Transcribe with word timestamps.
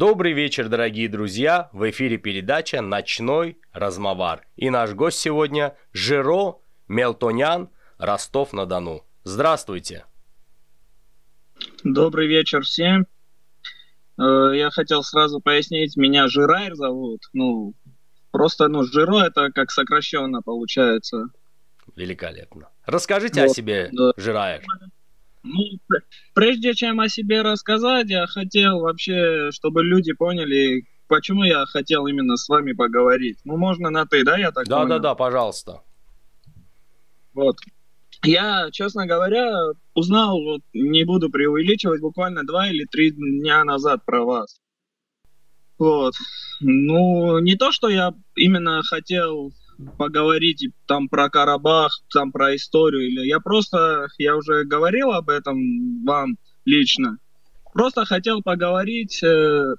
Добрый 0.00 0.32
вечер, 0.32 0.70
дорогие 0.70 1.10
друзья! 1.10 1.68
В 1.74 1.90
эфире 1.90 2.16
передача 2.16 2.80
«Ночной 2.80 3.58
размовар». 3.70 4.46
И 4.56 4.70
наш 4.70 4.94
гость 4.94 5.18
сегодня 5.18 5.76
Жиро 5.92 6.56
Мелтонян, 6.88 7.68
Ростов-на-Дону. 7.98 9.04
Здравствуйте! 9.24 10.06
Добрый 11.84 12.28
вечер 12.28 12.62
всем. 12.62 13.06
Э, 14.18 14.52
я 14.54 14.70
хотел 14.70 15.02
сразу 15.02 15.38
пояснить, 15.38 15.98
меня 15.98 16.28
Жирайр 16.28 16.76
зовут. 16.76 17.20
Ну, 17.34 17.74
просто, 18.30 18.68
ну, 18.68 18.84
Жиро 18.84 19.18
это 19.18 19.52
как 19.52 19.70
сокращенно 19.70 20.40
получается. 20.40 21.26
Великолепно. 21.94 22.70
Расскажите 22.86 23.42
вот, 23.42 23.50
о 23.50 23.54
себе, 23.54 23.90
да. 23.92 24.12
Жирайр. 24.16 24.62
Ну, 25.42 25.62
прежде 26.34 26.74
чем 26.74 27.00
о 27.00 27.08
себе 27.08 27.42
рассказать, 27.42 28.10
я 28.10 28.26
хотел 28.26 28.80
вообще, 28.80 29.50
чтобы 29.52 29.82
люди 29.82 30.12
поняли, 30.12 30.84
почему 31.08 31.44
я 31.44 31.64
хотел 31.66 32.06
именно 32.06 32.36
с 32.36 32.48
вами 32.48 32.72
поговорить. 32.72 33.38
Ну, 33.44 33.56
можно 33.56 33.90
на 33.90 34.06
ты, 34.06 34.22
да, 34.24 34.36
я 34.36 34.52
так 34.52 34.66
Да, 34.66 34.78
понял? 34.78 34.88
да, 34.88 34.98
да, 34.98 35.14
пожалуйста. 35.14 35.82
Вот. 37.32 37.56
Я, 38.22 38.68
честно 38.70 39.06
говоря, 39.06 39.54
узнал, 39.94 40.38
вот 40.42 40.60
не 40.74 41.04
буду 41.04 41.30
преувеличивать, 41.30 42.02
буквально 42.02 42.44
два 42.44 42.68
или 42.68 42.84
три 42.84 43.12
дня 43.12 43.64
назад 43.64 44.04
про 44.04 44.24
вас. 44.24 44.60
Вот. 45.78 46.12
Ну, 46.60 47.38
не 47.38 47.56
то, 47.56 47.72
что 47.72 47.88
я 47.88 48.12
именно 48.36 48.82
хотел 48.82 49.52
поговорить 49.98 50.66
там 50.86 51.08
про 51.08 51.28
Карабах, 51.28 52.02
там 52.12 52.32
про 52.32 52.54
историю, 52.56 53.08
или 53.08 53.26
я 53.26 53.40
просто, 53.40 54.08
я 54.18 54.36
уже 54.36 54.64
говорил 54.64 55.12
об 55.12 55.28
этом 55.28 56.04
вам 56.04 56.36
лично, 56.64 57.18
просто 57.72 58.04
хотел 58.04 58.42
поговорить 58.42 59.22
э, 59.22 59.74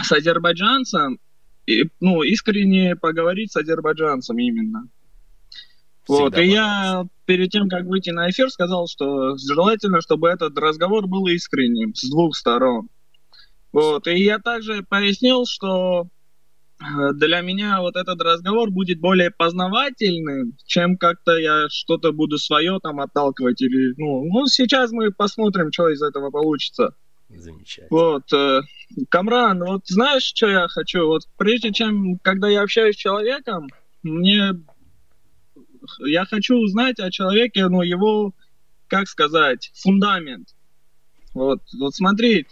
с 0.00 0.12
азербайджанцем, 0.12 1.18
и, 1.66 1.84
ну, 2.00 2.22
искренне 2.22 2.96
поговорить 2.96 3.52
с 3.52 3.56
азербайджанцем 3.56 4.38
именно. 4.38 4.88
Всегда 6.04 6.22
вот, 6.24 6.38
и 6.38 6.44
я 6.46 7.04
перед 7.26 7.50
тем, 7.50 7.68
как 7.68 7.84
выйти 7.84 8.10
на 8.10 8.28
эфир, 8.28 8.50
сказал, 8.50 8.88
что 8.88 9.36
желательно, 9.36 10.00
чтобы 10.00 10.28
этот 10.28 10.58
разговор 10.58 11.06
был 11.06 11.28
искренним 11.28 11.94
с 11.94 12.10
двух 12.10 12.36
сторон. 12.36 12.88
Вот, 13.72 14.06
и 14.08 14.18
я 14.18 14.38
также 14.38 14.82
пояснил, 14.82 15.46
что 15.46 16.08
для 17.14 17.40
меня 17.40 17.80
вот 17.80 17.96
этот 17.96 18.20
разговор 18.20 18.70
будет 18.70 19.00
более 19.00 19.30
познавательным, 19.30 20.56
чем 20.66 20.96
как-то 20.96 21.36
я 21.36 21.68
что-то 21.68 22.12
буду 22.12 22.38
свое 22.38 22.78
там 22.82 23.00
отталкивать 23.00 23.60
или, 23.62 23.94
ну, 23.96 24.24
ну, 24.24 24.46
сейчас 24.46 24.92
мы 24.92 25.10
посмотрим, 25.10 25.72
что 25.72 25.88
из 25.88 26.02
этого 26.02 26.30
получится. 26.30 26.94
Замечательно. 27.28 27.88
Вот, 27.90 28.32
э, 28.32 28.60
Камран, 29.08 29.60
вот 29.64 29.86
знаешь, 29.86 30.24
что 30.24 30.48
я 30.48 30.68
хочу? 30.68 31.06
Вот 31.06 31.22
прежде 31.38 31.72
чем, 31.72 32.18
когда 32.18 32.48
я 32.48 32.62
общаюсь 32.62 32.96
с 32.96 32.98
человеком, 32.98 33.68
мне 34.02 34.52
я 36.00 36.24
хочу 36.24 36.56
узнать 36.56 37.00
о 37.00 37.10
человеке, 37.10 37.68
ну, 37.68 37.82
его, 37.82 38.32
как 38.86 39.08
сказать, 39.08 39.70
фундамент. 39.74 40.48
Вот, 41.34 41.62
вот 41.78 41.94
смотри, 41.94 42.46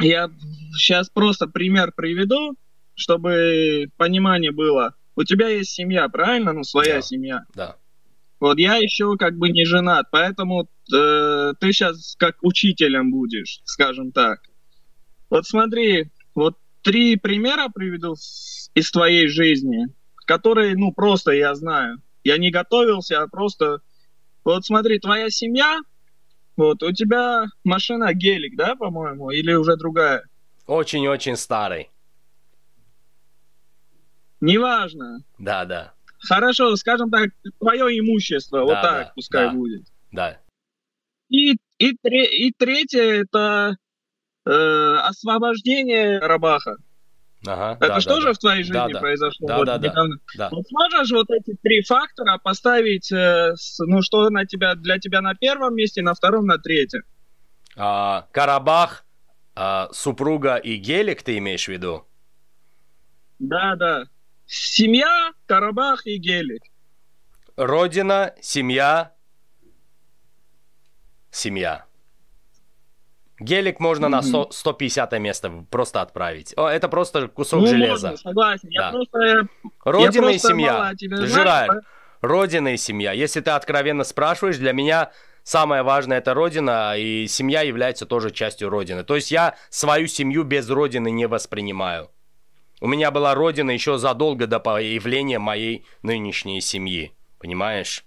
я 0.00 0.30
сейчас 0.74 1.10
просто 1.10 1.46
пример 1.46 1.92
приведу, 1.94 2.56
чтобы 2.94 3.88
понимание 3.96 4.52
было. 4.52 4.94
У 5.16 5.24
тебя 5.24 5.48
есть 5.48 5.70
семья, 5.70 6.08
правильно? 6.08 6.52
Ну, 6.52 6.64
своя 6.64 6.96
да, 6.96 7.02
семья. 7.02 7.44
Да. 7.54 7.76
Вот 8.40 8.58
я 8.58 8.76
еще 8.76 9.16
как 9.16 9.36
бы 9.36 9.50
не 9.50 9.64
женат, 9.64 10.06
поэтому 10.10 10.62
э, 10.92 11.52
ты 11.60 11.72
сейчас 11.72 12.16
как 12.18 12.36
учителем 12.42 13.10
будешь, 13.10 13.60
скажем 13.64 14.10
так. 14.10 14.40
Вот 15.30 15.46
смотри, 15.46 16.10
вот 16.34 16.56
три 16.82 17.16
примера 17.16 17.68
приведу 17.68 18.14
из 18.74 18.90
твоей 18.90 19.28
жизни 19.28 19.86
которые, 20.24 20.74
ну, 20.76 20.92
просто 20.92 21.32
я 21.32 21.54
знаю. 21.54 22.02
Я 22.24 22.38
не 22.38 22.50
готовился, 22.50 23.20
а 23.20 23.28
просто... 23.28 23.80
Вот 24.44 24.64
смотри, 24.64 24.98
твоя 24.98 25.30
семья, 25.30 25.78
вот, 26.56 26.82
у 26.82 26.90
тебя 26.92 27.44
машина 27.62 28.12
гелик, 28.12 28.56
да, 28.56 28.74
по-моему, 28.74 29.30
или 29.30 29.52
уже 29.52 29.76
другая? 29.76 30.24
Очень-очень 30.66 31.36
старый. 31.36 31.90
Неважно. 34.42 35.20
Да, 35.38 35.64
да. 35.64 35.92
Хорошо, 36.18 36.74
скажем 36.74 37.10
так, 37.10 37.30
твое 37.60 37.98
имущество, 38.00 38.58
да, 38.58 38.64
вот 38.64 38.74
так 38.74 39.06
да, 39.06 39.12
пускай 39.14 39.46
да, 39.46 39.52
будет. 39.52 39.86
Да. 40.10 40.38
И, 41.28 41.52
и, 41.78 41.90
и 41.90 42.52
третье 42.52 43.22
это 43.22 43.76
э, 44.44 44.50
освобождение 44.50 46.18
Рабаха. 46.18 46.76
Ага, 47.46 47.76
Это 47.80 47.94
да, 47.94 48.00
что 48.00 48.16
да, 48.16 48.20
же 48.20 48.26
да. 48.26 48.32
в 48.32 48.38
твоей 48.38 48.62
жизни 48.64 48.92
да, 48.92 49.00
произошло 49.00 49.48
да, 49.48 49.56
вот 49.58 49.66
да, 49.66 49.78
недавно? 49.78 50.16
Да. 50.36 50.48
Вот 50.50 50.66
сможешь 50.68 51.10
вот 51.12 51.30
эти 51.30 51.56
три 51.62 51.82
фактора 51.82 52.38
поставить, 52.38 53.10
э, 53.12 53.54
с, 53.56 53.78
ну 53.78 54.02
что 54.02 54.28
на 54.28 54.44
тебя, 54.44 54.74
для 54.74 54.98
тебя 54.98 55.20
на 55.20 55.34
первом 55.34 55.76
месте, 55.76 56.02
на 56.02 56.14
втором, 56.14 56.46
на 56.46 56.58
третьем? 56.58 57.02
А, 57.76 58.26
Карабах, 58.32 59.04
а, 59.54 59.88
супруга 59.92 60.56
и 60.56 60.76
гелик 60.76 61.22
ты 61.22 61.38
имеешь 61.38 61.66
в 61.66 61.68
виду? 61.68 62.06
Да, 63.38 63.76
да. 63.76 64.04
Семья, 64.54 65.32
Карабах 65.46 66.06
и 66.06 66.18
гелик. 66.18 66.62
Родина, 67.56 68.34
семья, 68.42 69.14
семья. 71.30 71.86
Гелик 73.40 73.80
можно 73.80 74.06
mm-hmm. 74.06 74.08
на 74.10 74.22
100, 74.22 74.50
150 74.50 75.12
место 75.20 75.64
просто 75.70 76.02
отправить. 76.02 76.52
О, 76.58 76.68
это 76.68 76.90
просто 76.90 77.28
кусок 77.28 77.62
ну, 77.62 77.66
железа. 77.66 78.10
Можно, 78.10 78.16
согласен. 78.18 78.68
Да. 78.76 78.86
Я 78.88 78.92
просто, 78.92 79.48
Родина 79.84 80.28
я 80.28 80.32
и 80.32 80.38
семья. 80.38 80.92
Жирай. 81.00 81.68
Родина 82.20 82.74
и 82.74 82.76
семья. 82.76 83.12
Если 83.12 83.40
ты 83.40 83.52
откровенно 83.52 84.04
спрашиваешь, 84.04 84.58
для 84.58 84.74
меня 84.74 85.12
самое 85.44 85.82
важное 85.82 86.18
это 86.18 86.34
родина, 86.34 86.94
и 86.98 87.26
семья 87.26 87.62
является 87.62 88.04
тоже 88.04 88.30
частью 88.30 88.68
родины. 88.68 89.02
То 89.02 89.14
есть 89.14 89.30
я 89.30 89.56
свою 89.70 90.08
семью 90.08 90.44
без 90.44 90.68
родины 90.68 91.10
не 91.10 91.26
воспринимаю. 91.26 92.10
У 92.82 92.88
меня 92.88 93.12
была 93.12 93.32
родина 93.36 93.70
еще 93.70 93.96
задолго 93.96 94.48
до 94.48 94.58
появления 94.58 95.38
моей 95.38 95.84
нынешней 96.02 96.60
семьи. 96.60 97.12
Понимаешь? 97.38 98.04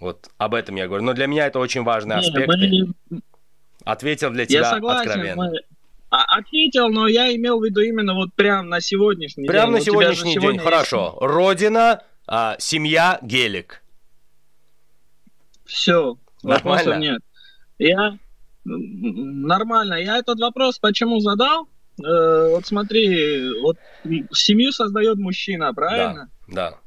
Вот 0.00 0.28
об 0.36 0.54
этом 0.54 0.74
я 0.74 0.88
говорю. 0.88 1.04
Но 1.04 1.12
для 1.12 1.28
меня 1.28 1.46
это 1.46 1.60
очень 1.60 1.84
важный 1.84 2.16
аспект. 2.16 2.48
Мы, 2.48 3.20
Ответил 3.84 4.30
для 4.30 4.46
тебя 4.46 4.58
я 4.58 4.64
согласен, 4.64 5.10
откровенно. 5.10 5.50
Мы... 5.52 5.60
А, 6.10 6.38
ответил, 6.38 6.88
но 6.88 7.06
я 7.06 7.32
имел 7.36 7.60
в 7.60 7.64
виду 7.64 7.80
именно 7.80 8.14
вот 8.14 8.34
прям 8.34 8.68
на 8.68 8.80
сегодняшний 8.80 9.46
прям 9.46 9.66
день. 9.66 9.70
Прям 9.70 9.72
на 9.72 9.80
сегодняшний 9.80 10.32
день, 10.32 10.40
сегодня 10.40 10.60
хорошо. 10.60 11.16
Есть... 11.20 11.32
Родина, 11.32 12.02
а, 12.26 12.56
семья, 12.58 13.20
гелик. 13.22 13.84
Все, 15.66 16.18
вопросов 16.42 16.98
нет. 16.98 17.22
Я 17.78 18.18
нормально. 18.64 19.94
Я 19.94 20.18
этот 20.18 20.40
вопрос 20.40 20.80
почему 20.80 21.20
задал? 21.20 21.68
Э, 22.00 22.48
вот 22.50 22.66
смотри, 22.66 23.50
вот 23.62 23.76
семью 24.32 24.72
создает 24.72 25.18
мужчина, 25.18 25.72
правильно? 25.74 26.30
Да. 26.48 26.70
да. 26.70 26.78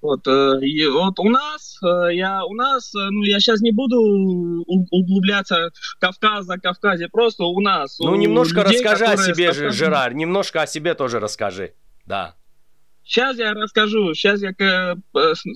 Вот, 0.00 0.26
э, 0.28 0.60
и 0.60 0.86
вот 0.86 1.18
у 1.18 1.28
нас, 1.28 1.76
э, 1.82 2.14
я, 2.14 2.44
у 2.44 2.54
нас, 2.54 2.94
э, 2.94 2.98
ну, 3.10 3.24
я 3.24 3.40
сейчас 3.40 3.60
не 3.60 3.72
буду 3.72 3.96
углубляться 4.66 5.70
в 5.74 5.98
Кавказ, 5.98 6.46
Кавказе, 6.62 7.08
просто 7.08 7.44
у 7.44 7.60
нас. 7.60 7.98
Ну, 7.98 8.12
у 8.12 8.14
людей, 8.14 8.80
расскажи 8.84 9.04
о 9.04 9.16
себе, 9.16 9.52
же, 9.52 9.70
Жерар, 9.70 10.14
немножко 10.14 10.62
о 10.62 10.66
себе 10.68 10.94
тоже 10.94 11.18
расскажи, 11.18 11.74
да. 12.06 12.36
Сейчас 13.02 13.38
я 13.38 13.54
расскажу, 13.54 14.14
сейчас 14.14 14.40
я 14.42 14.52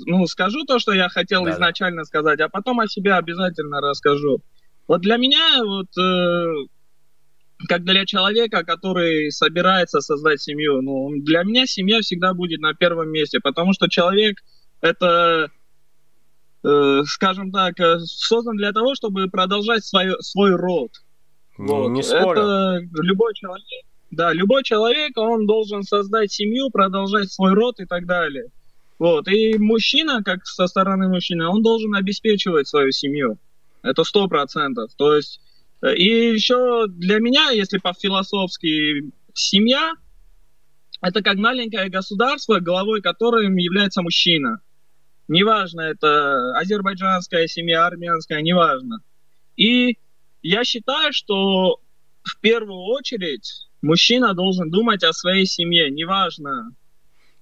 ну, 0.06 0.26
скажу 0.26 0.64
то, 0.64 0.78
что 0.78 0.92
я 0.92 1.08
хотел 1.08 1.44
да, 1.44 1.52
изначально 1.52 2.02
да. 2.02 2.06
сказать, 2.06 2.40
а 2.40 2.48
потом 2.48 2.80
о 2.80 2.88
себе 2.88 3.14
обязательно 3.14 3.80
расскажу. 3.80 4.40
Вот 4.88 5.02
для 5.02 5.18
меня, 5.18 5.62
вот, 5.62 5.88
как 7.68 7.84
для 7.84 8.04
человека, 8.06 8.64
который 8.64 9.30
собирается 9.30 10.00
создать 10.00 10.40
семью. 10.40 10.82
Ну, 10.82 11.10
для 11.22 11.42
меня 11.42 11.66
семья 11.66 12.00
всегда 12.00 12.34
будет 12.34 12.60
на 12.60 12.74
первом 12.74 13.10
месте, 13.10 13.40
потому 13.40 13.72
что 13.72 13.88
человек 13.88 14.38
это, 14.80 15.48
э, 16.64 17.02
скажем 17.06 17.50
так, 17.52 17.78
э, 17.80 17.98
создан 18.00 18.56
для 18.56 18.72
того, 18.72 18.94
чтобы 18.94 19.28
продолжать 19.28 19.84
свой, 19.84 20.12
свой 20.20 20.54
род. 20.54 20.90
вот. 21.56 21.88
Не 21.90 22.02
спорю. 22.02 22.32
Это 22.32 22.78
любой 23.00 23.32
человек. 23.34 23.86
Да, 24.10 24.32
любой 24.32 24.62
человек, 24.62 25.16
он 25.16 25.46
должен 25.46 25.84
создать 25.84 26.32
семью, 26.32 26.68
продолжать 26.70 27.32
свой 27.32 27.54
род 27.54 27.80
и 27.80 27.86
так 27.86 28.04
далее. 28.06 28.46
Вот. 28.98 29.26
И 29.28 29.56
мужчина, 29.58 30.22
как 30.22 30.44
со 30.46 30.66
стороны 30.66 31.08
мужчины, 31.08 31.48
он 31.48 31.62
должен 31.62 31.94
обеспечивать 31.94 32.68
свою 32.68 32.92
семью. 32.92 33.38
Это 33.82 34.04
сто 34.04 34.28
процентов. 34.28 34.90
То 34.96 35.16
есть 35.16 35.40
и 35.82 36.32
еще 36.34 36.86
для 36.88 37.18
меня, 37.18 37.50
если 37.50 37.78
по-философски, 37.78 39.10
семья– 39.34 39.92
это 41.02 41.22
как 41.22 41.36
маленькое 41.36 41.88
государство, 41.88 42.60
главой 42.60 43.02
которым 43.02 43.56
является 43.56 44.02
мужчина. 44.02 44.60
Неважно, 45.26 45.80
это 45.80 46.56
азербайджанская 46.58 47.46
семья, 47.48 47.86
армянская, 47.86 48.40
неважно. 48.40 48.98
И 49.56 49.98
я 50.42 50.64
считаю, 50.64 51.12
что 51.12 51.80
в 52.22 52.38
первую 52.40 52.80
очередь 52.94 53.68
мужчина 53.82 54.34
должен 54.34 54.70
думать 54.70 55.02
о 55.02 55.12
своей 55.12 55.46
семье, 55.46 55.90
неважно. 55.90 56.74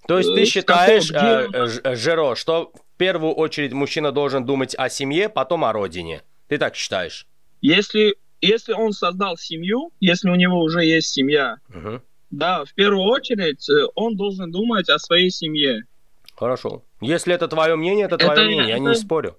То 0.08 0.18
есть 0.18 0.34
ты 0.34 0.46
считаешь, 0.46 1.08
каком, 1.08 1.96
Жиро, 1.96 2.34
что 2.34 2.72
в 2.74 2.96
первую 2.96 3.34
очередь 3.34 3.72
мужчина 3.72 4.12
должен 4.12 4.46
думать 4.46 4.74
о 4.76 4.88
семье, 4.88 5.28
потом 5.28 5.64
о 5.64 5.72
родине? 5.72 6.22
Ты 6.48 6.58
так 6.58 6.74
считаешь? 6.74 7.26
Если, 7.60 8.14
если 8.40 8.72
он 8.72 8.92
создал 8.92 9.36
семью, 9.36 9.92
если 10.00 10.30
у 10.30 10.34
него 10.34 10.60
уже 10.60 10.84
есть 10.84 11.08
семья, 11.08 11.58
угу. 11.68 12.00
да, 12.30 12.64
в 12.64 12.74
первую 12.74 13.04
очередь 13.04 13.66
он 13.94 14.16
должен 14.16 14.50
думать 14.50 14.88
о 14.88 14.98
своей 14.98 15.30
семье. 15.30 15.84
Хорошо. 16.36 16.84
Если 17.00 17.34
это 17.34 17.48
твое 17.48 17.76
мнение, 17.76 18.06
это 18.06 18.16
твое 18.16 18.32
это, 18.32 18.44
мнение, 18.44 18.74
это, 18.74 18.82
я 18.82 18.90
не 18.90 18.94
спорю. 18.94 19.36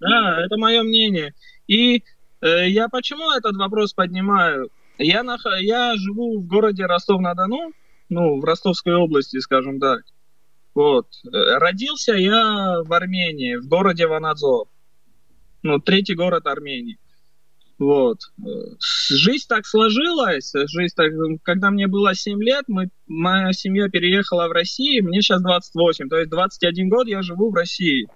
Да, 0.00 0.44
это 0.44 0.56
мое 0.56 0.82
мнение. 0.82 1.34
И 1.66 2.04
э, 2.40 2.68
я 2.68 2.88
почему 2.88 3.32
этот 3.32 3.56
вопрос 3.56 3.92
поднимаю? 3.94 4.70
Я, 4.98 5.22
нах... 5.22 5.44
я 5.60 5.94
живу 5.96 6.38
в 6.38 6.46
городе 6.46 6.86
Ростов-на-Дону, 6.86 7.72
ну, 8.08 8.40
в 8.40 8.44
Ростовской 8.44 8.94
области, 8.94 9.38
скажем 9.38 9.80
так. 9.80 10.02
Вот. 10.74 11.06
Э, 11.26 11.58
родился 11.58 12.12
я 12.12 12.82
в 12.84 12.92
Армении, 12.92 13.56
в 13.56 13.66
городе 13.66 14.06
Ванадзор. 14.06 14.68
Ну, 15.62 15.78
третий 15.80 16.14
город 16.14 16.46
Армении. 16.46 16.98
Вот. 17.78 18.18
Жизнь 18.80 19.46
так 19.48 19.64
сложилась, 19.64 20.52
жизнь 20.52 20.94
так, 20.96 21.12
когда 21.42 21.70
мне 21.70 21.86
было 21.86 22.14
7 22.14 22.42
лет, 22.42 22.64
мы, 22.66 22.90
моя 23.06 23.52
семья 23.52 23.88
переехала 23.88 24.48
в 24.48 24.52
Россию, 24.52 25.04
мне 25.04 25.22
сейчас 25.22 25.40
28, 25.42 26.08
то 26.08 26.16
есть 26.16 26.28
21 26.28 26.88
год 26.88 27.06
я 27.06 27.22
живу 27.22 27.50
в 27.50 27.54
России. 27.54 28.08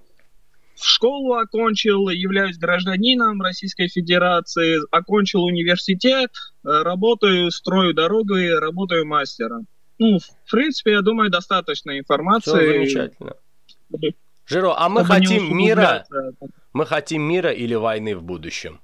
Школу 0.80 1.34
окончил, 1.34 2.08
являюсь 2.08 2.58
гражданином 2.58 3.40
Российской 3.40 3.86
Федерации, 3.86 4.78
окончил 4.90 5.44
университет, 5.44 6.30
работаю, 6.64 7.52
строю 7.52 7.94
дорогу 7.94 8.34
и 8.36 8.48
работаю 8.48 9.06
мастером. 9.06 9.66
Ну, 9.98 10.18
в 10.18 10.50
принципе, 10.50 10.92
я 10.92 11.02
думаю, 11.02 11.30
достаточно 11.30 11.96
информации. 11.96 12.50
Все 12.50 12.66
замечательно. 12.66 13.34
Жиро, 14.46 14.74
а 14.76 14.88
мы 14.88 15.04
хотим 15.04 15.56
мира, 15.56 16.04
мы 16.72 16.84
хотим 16.84 17.22
мира 17.22 17.52
или 17.52 17.74
войны 17.74 18.16
в 18.16 18.24
будущем? 18.24 18.80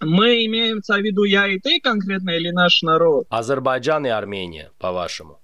Мы 0.00 0.46
имеем 0.46 0.80
в 0.80 0.88
виду 0.98 1.24
я 1.24 1.46
и 1.46 1.58
ты 1.58 1.78
конкретно 1.80 2.30
или 2.30 2.50
наш 2.50 2.82
народ? 2.82 3.26
Азербайджан 3.28 4.06
и 4.06 4.08
Армения, 4.08 4.72
по-вашему. 4.78 5.40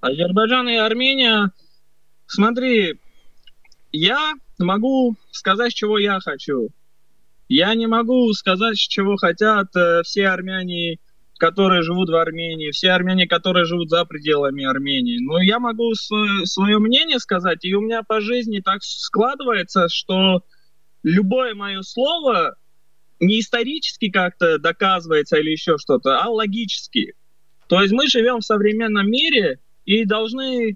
Азербайджан 0.00 0.68
и 0.68 0.74
Армения, 0.74 1.52
смотри, 2.26 3.00
я 3.92 4.34
могу 4.58 5.16
сказать, 5.30 5.72
чего 5.72 5.98
я 5.98 6.18
хочу. 6.20 6.70
Я 7.48 7.74
не 7.74 7.86
могу 7.86 8.32
сказать, 8.32 8.76
чего 8.76 9.16
хотят 9.16 9.68
э, 9.76 10.02
все 10.02 10.26
армяне, 10.26 10.98
которые 11.38 11.82
живут 11.82 12.08
в 12.08 12.16
Армении, 12.16 12.72
все 12.72 12.90
армяне, 12.90 13.28
которые 13.28 13.66
живут 13.66 13.88
за 13.88 14.04
пределами 14.04 14.64
Армении. 14.64 15.24
Но 15.24 15.40
я 15.40 15.60
могу 15.60 15.94
свое 15.94 16.78
мнение 16.78 17.20
сказать, 17.20 17.64
и 17.64 17.74
у 17.74 17.80
меня 17.80 18.02
по 18.02 18.20
жизни 18.20 18.60
так 18.60 18.82
складывается, 18.82 19.88
что 19.88 20.42
любое 21.04 21.54
мое 21.54 21.82
слово 21.82 22.56
не 23.20 23.40
исторически 23.40 24.10
как-то 24.10 24.58
доказывается 24.58 25.36
или 25.36 25.50
еще 25.50 25.78
что-то, 25.78 26.20
а 26.20 26.28
логически. 26.28 27.14
То 27.68 27.80
есть 27.80 27.92
мы 27.92 28.06
живем 28.08 28.40
в 28.40 28.44
современном 28.44 29.10
мире 29.10 29.60
и 29.84 30.04
должны 30.04 30.70
э, 30.70 30.74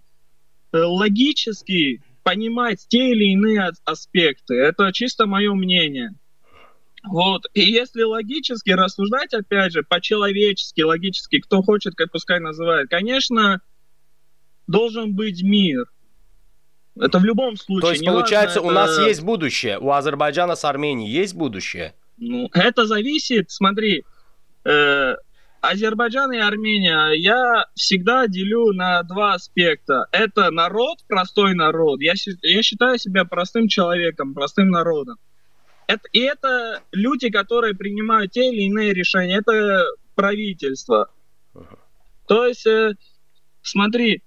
логически 0.72 2.02
понимать 2.22 2.86
те 2.88 3.10
или 3.10 3.32
иные 3.32 3.70
аспекты. 3.84 4.54
Это 4.54 4.92
чисто 4.92 5.26
мое 5.26 5.54
мнение. 5.54 6.14
Вот. 7.02 7.46
И 7.54 7.62
если 7.62 8.02
логически 8.02 8.70
рассуждать, 8.70 9.32
опять 9.32 9.72
же, 9.72 9.82
по-человечески, 9.82 10.82
логически, 10.82 11.40
кто 11.40 11.62
хочет, 11.62 11.94
как 11.94 12.12
пускай 12.12 12.40
называет, 12.40 12.90
конечно, 12.90 13.60
должен 14.66 15.14
быть 15.14 15.42
мир. 15.42 15.86
Это 16.96 17.18
в 17.18 17.24
любом 17.24 17.56
случае. 17.56 17.80
То 17.80 17.92
есть, 17.92 18.04
получается, 18.04 18.60
важно, 18.60 18.70
у 18.70 18.74
нас 18.74 18.98
есть 19.06 19.22
будущее. 19.22 19.78
У 19.78 19.90
Азербайджана 19.90 20.56
с 20.56 20.64
Арменией 20.64 21.10
есть 21.10 21.34
будущее? 21.34 21.94
Ну, 22.20 22.50
это 22.52 22.86
зависит, 22.86 23.50
смотри, 23.50 24.04
э, 24.64 25.14
Азербайджан 25.62 26.32
и 26.32 26.38
Армения 26.38 27.12
я 27.12 27.66
всегда 27.74 28.26
делю 28.26 28.72
на 28.72 29.02
два 29.02 29.34
аспекта. 29.34 30.06
Это 30.12 30.50
народ, 30.50 30.98
простой 31.08 31.54
народ. 31.54 32.00
Я, 32.00 32.12
я 32.42 32.62
считаю 32.62 32.98
себя 32.98 33.24
простым 33.24 33.68
человеком, 33.68 34.34
простым 34.34 34.68
народом. 34.68 35.16
Это, 35.86 36.02
и 36.12 36.20
это 36.20 36.82
люди, 36.92 37.30
которые 37.30 37.74
принимают 37.74 38.32
те 38.32 38.50
или 38.50 38.62
иные 38.62 38.92
решения. 38.92 39.38
Это 39.38 39.84
правительство. 40.14 41.10
То 42.26 42.46
есть, 42.46 42.66
э, 42.66 42.94
смотри, 43.62 44.22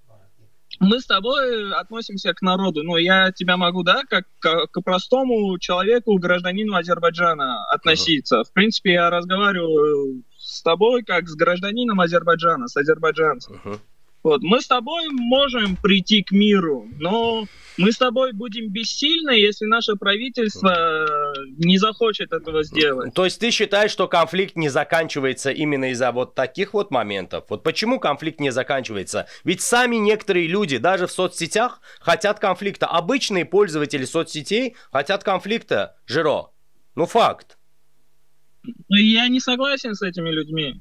мы 0.79 0.99
с 0.99 1.05
тобой 1.05 1.73
относимся 1.73 2.33
к 2.33 2.41
народу. 2.41 2.83
Ну, 2.83 2.97
я 2.97 3.31
тебя 3.31 3.57
могу, 3.57 3.83
да, 3.83 4.03
как 4.09 4.25
к, 4.39 4.67
к 4.67 4.81
простому 4.81 5.57
человеку, 5.59 6.17
гражданину 6.17 6.75
Азербайджана 6.75 7.65
относиться. 7.71 8.39
Uh-huh. 8.39 8.43
В 8.43 8.53
принципе, 8.53 8.93
я 8.93 9.09
разговариваю 9.09 10.23
с 10.37 10.61
тобой 10.61 11.03
как 11.03 11.27
с 11.27 11.35
гражданином 11.35 11.99
Азербайджана, 12.01 12.67
с 12.67 12.75
азербайджанцем. 12.75 13.61
Uh-huh. 13.63 13.79
Вот, 14.23 14.41
мы 14.41 14.61
с 14.61 14.67
тобой 14.67 15.09
можем 15.09 15.75
прийти 15.75 16.23
к 16.23 16.31
миру, 16.31 16.87
но 16.97 17.45
мы 17.77 17.91
с 17.91 17.97
тобой 17.97 18.31
будем 18.31 18.69
бессильны, 18.69 19.31
если 19.31 19.65
наше 19.65 19.95
правительство 19.95 21.33
не 21.57 21.77
захочет 21.77 22.31
этого 22.31 22.63
сделать. 22.63 23.13
То 23.13 23.25
есть 23.25 23.39
ты 23.39 23.51
считаешь, 23.51 23.91
что 23.91 24.07
конфликт 24.07 24.55
не 24.55 24.69
заканчивается 24.69 25.51
именно 25.51 25.91
из-за 25.91 26.13
вот 26.13 26.35
таких 26.35 26.73
вот 26.73 26.89
моментов? 26.89 27.45
Вот 27.49 27.63
почему 27.63 27.99
конфликт 27.99 28.39
не 28.39 28.51
заканчивается? 28.51 29.27
Ведь 29.43 29.61
сами 29.61 29.97
некоторые 29.97 30.47
люди, 30.47 30.77
даже 30.77 31.07
в 31.07 31.11
соцсетях, 31.11 31.81
хотят 31.99 32.39
конфликта. 32.39 32.87
Обычные 32.87 33.43
пользователи 33.43 34.05
соцсетей 34.05 34.75
хотят 34.91 35.23
конфликта. 35.23 35.97
Жиро. 36.05 36.51
Ну 36.95 37.05
факт. 37.07 37.57
Ну, 38.63 38.95
я 38.95 39.27
не 39.27 39.41
согласен 39.41 39.95
с 39.95 40.01
этими 40.01 40.29
людьми. 40.29 40.79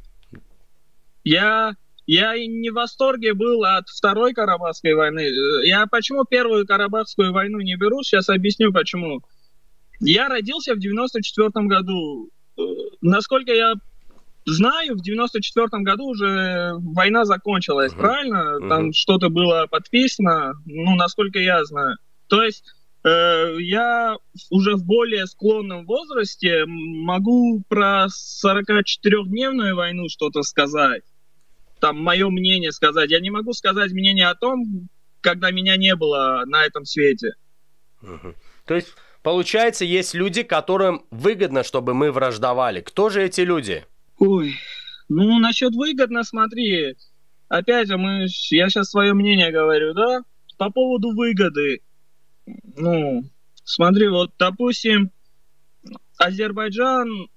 Я 1.25 1.75
я 2.07 2.35
не 2.37 2.71
в 2.71 2.75
восторге 2.75 3.35
был 3.35 3.65
от 3.65 3.89
Второй 3.89 4.33
Карабахской 4.35 4.95
войны. 4.95 5.29
Я 5.65 5.87
почему 5.87 6.25
Первую 6.25 6.67
Карабахскую 6.67 7.33
войну 7.33 7.61
не 7.61 7.77
беру, 7.77 8.03
сейчас 8.03 8.29
объясню 8.29 8.73
почему. 8.73 9.23
Я 10.01 10.29
родился 10.29 10.75
в 10.75 10.79
94 10.79 11.51
году. 11.67 12.31
Насколько 13.01 13.53
я 13.53 13.75
знаю, 14.45 14.97
в 14.97 15.03
94 15.03 15.69
году 15.85 16.07
уже 16.07 16.73
война 16.79 17.25
закончилась, 17.25 17.93
uh-huh. 17.93 18.01
правильно? 18.01 18.59
Uh-huh. 18.59 18.69
Там 18.69 18.93
что-то 18.93 19.29
было 19.29 19.67
подписано, 19.71 20.55
ну, 20.67 20.97
насколько 20.97 21.39
я 21.39 21.65
знаю. 21.65 21.99
То 22.27 22.43
есть 22.43 22.65
э, 23.05 23.57
я 23.61 24.17
уже 24.51 24.75
в 24.75 24.85
более 24.85 25.27
склонном 25.27 25.87
возрасте 25.87 26.65
могу 26.67 27.63
про 27.69 28.07
44-дневную 28.09 29.75
войну 29.75 30.09
что-то 30.09 30.43
сказать 30.43 31.03
там 31.83 32.01
мое 32.01 32.31
мнение 32.31 32.71
сказать. 32.71 33.11
Я 33.11 33.19
не 33.19 33.31
могу 33.31 33.53
сказать 33.53 33.91
мнение 33.91 34.29
о 34.29 34.37
том, 34.37 34.89
когда 35.21 35.51
меня 35.51 35.77
не 35.77 35.97
было 35.97 36.45
на 36.47 36.65
этом 36.65 36.85
свете. 36.85 37.35
Угу. 38.03 38.35
То 38.67 38.75
есть, 38.77 38.95
получается, 39.25 39.85
есть 39.85 40.15
люди, 40.15 40.45
которым 40.45 41.05
выгодно, 41.11 41.65
чтобы 41.65 41.93
мы 41.93 42.13
враждовали. 42.13 42.83
Кто 42.83 43.11
же 43.11 43.25
эти 43.25 43.41
люди? 43.41 43.85
Ой, 44.19 44.55
ну, 45.09 45.41
насчет 45.41 45.75
выгодно, 45.75 46.23
смотри. 46.23 46.95
Опять 47.49 47.89
же, 47.89 47.99
мы, 47.99 48.27
я 48.51 48.69
сейчас 48.69 48.91
свое 48.91 49.13
мнение 49.13 49.51
говорю, 49.51 49.93
да? 49.93 50.23
По 50.59 50.71
поводу 50.71 51.13
выгоды. 51.17 51.81
Ну, 52.77 53.25
смотри, 53.65 54.07
вот, 54.07 54.31
допустим, 54.39 55.11
Азербайджан 56.17 57.29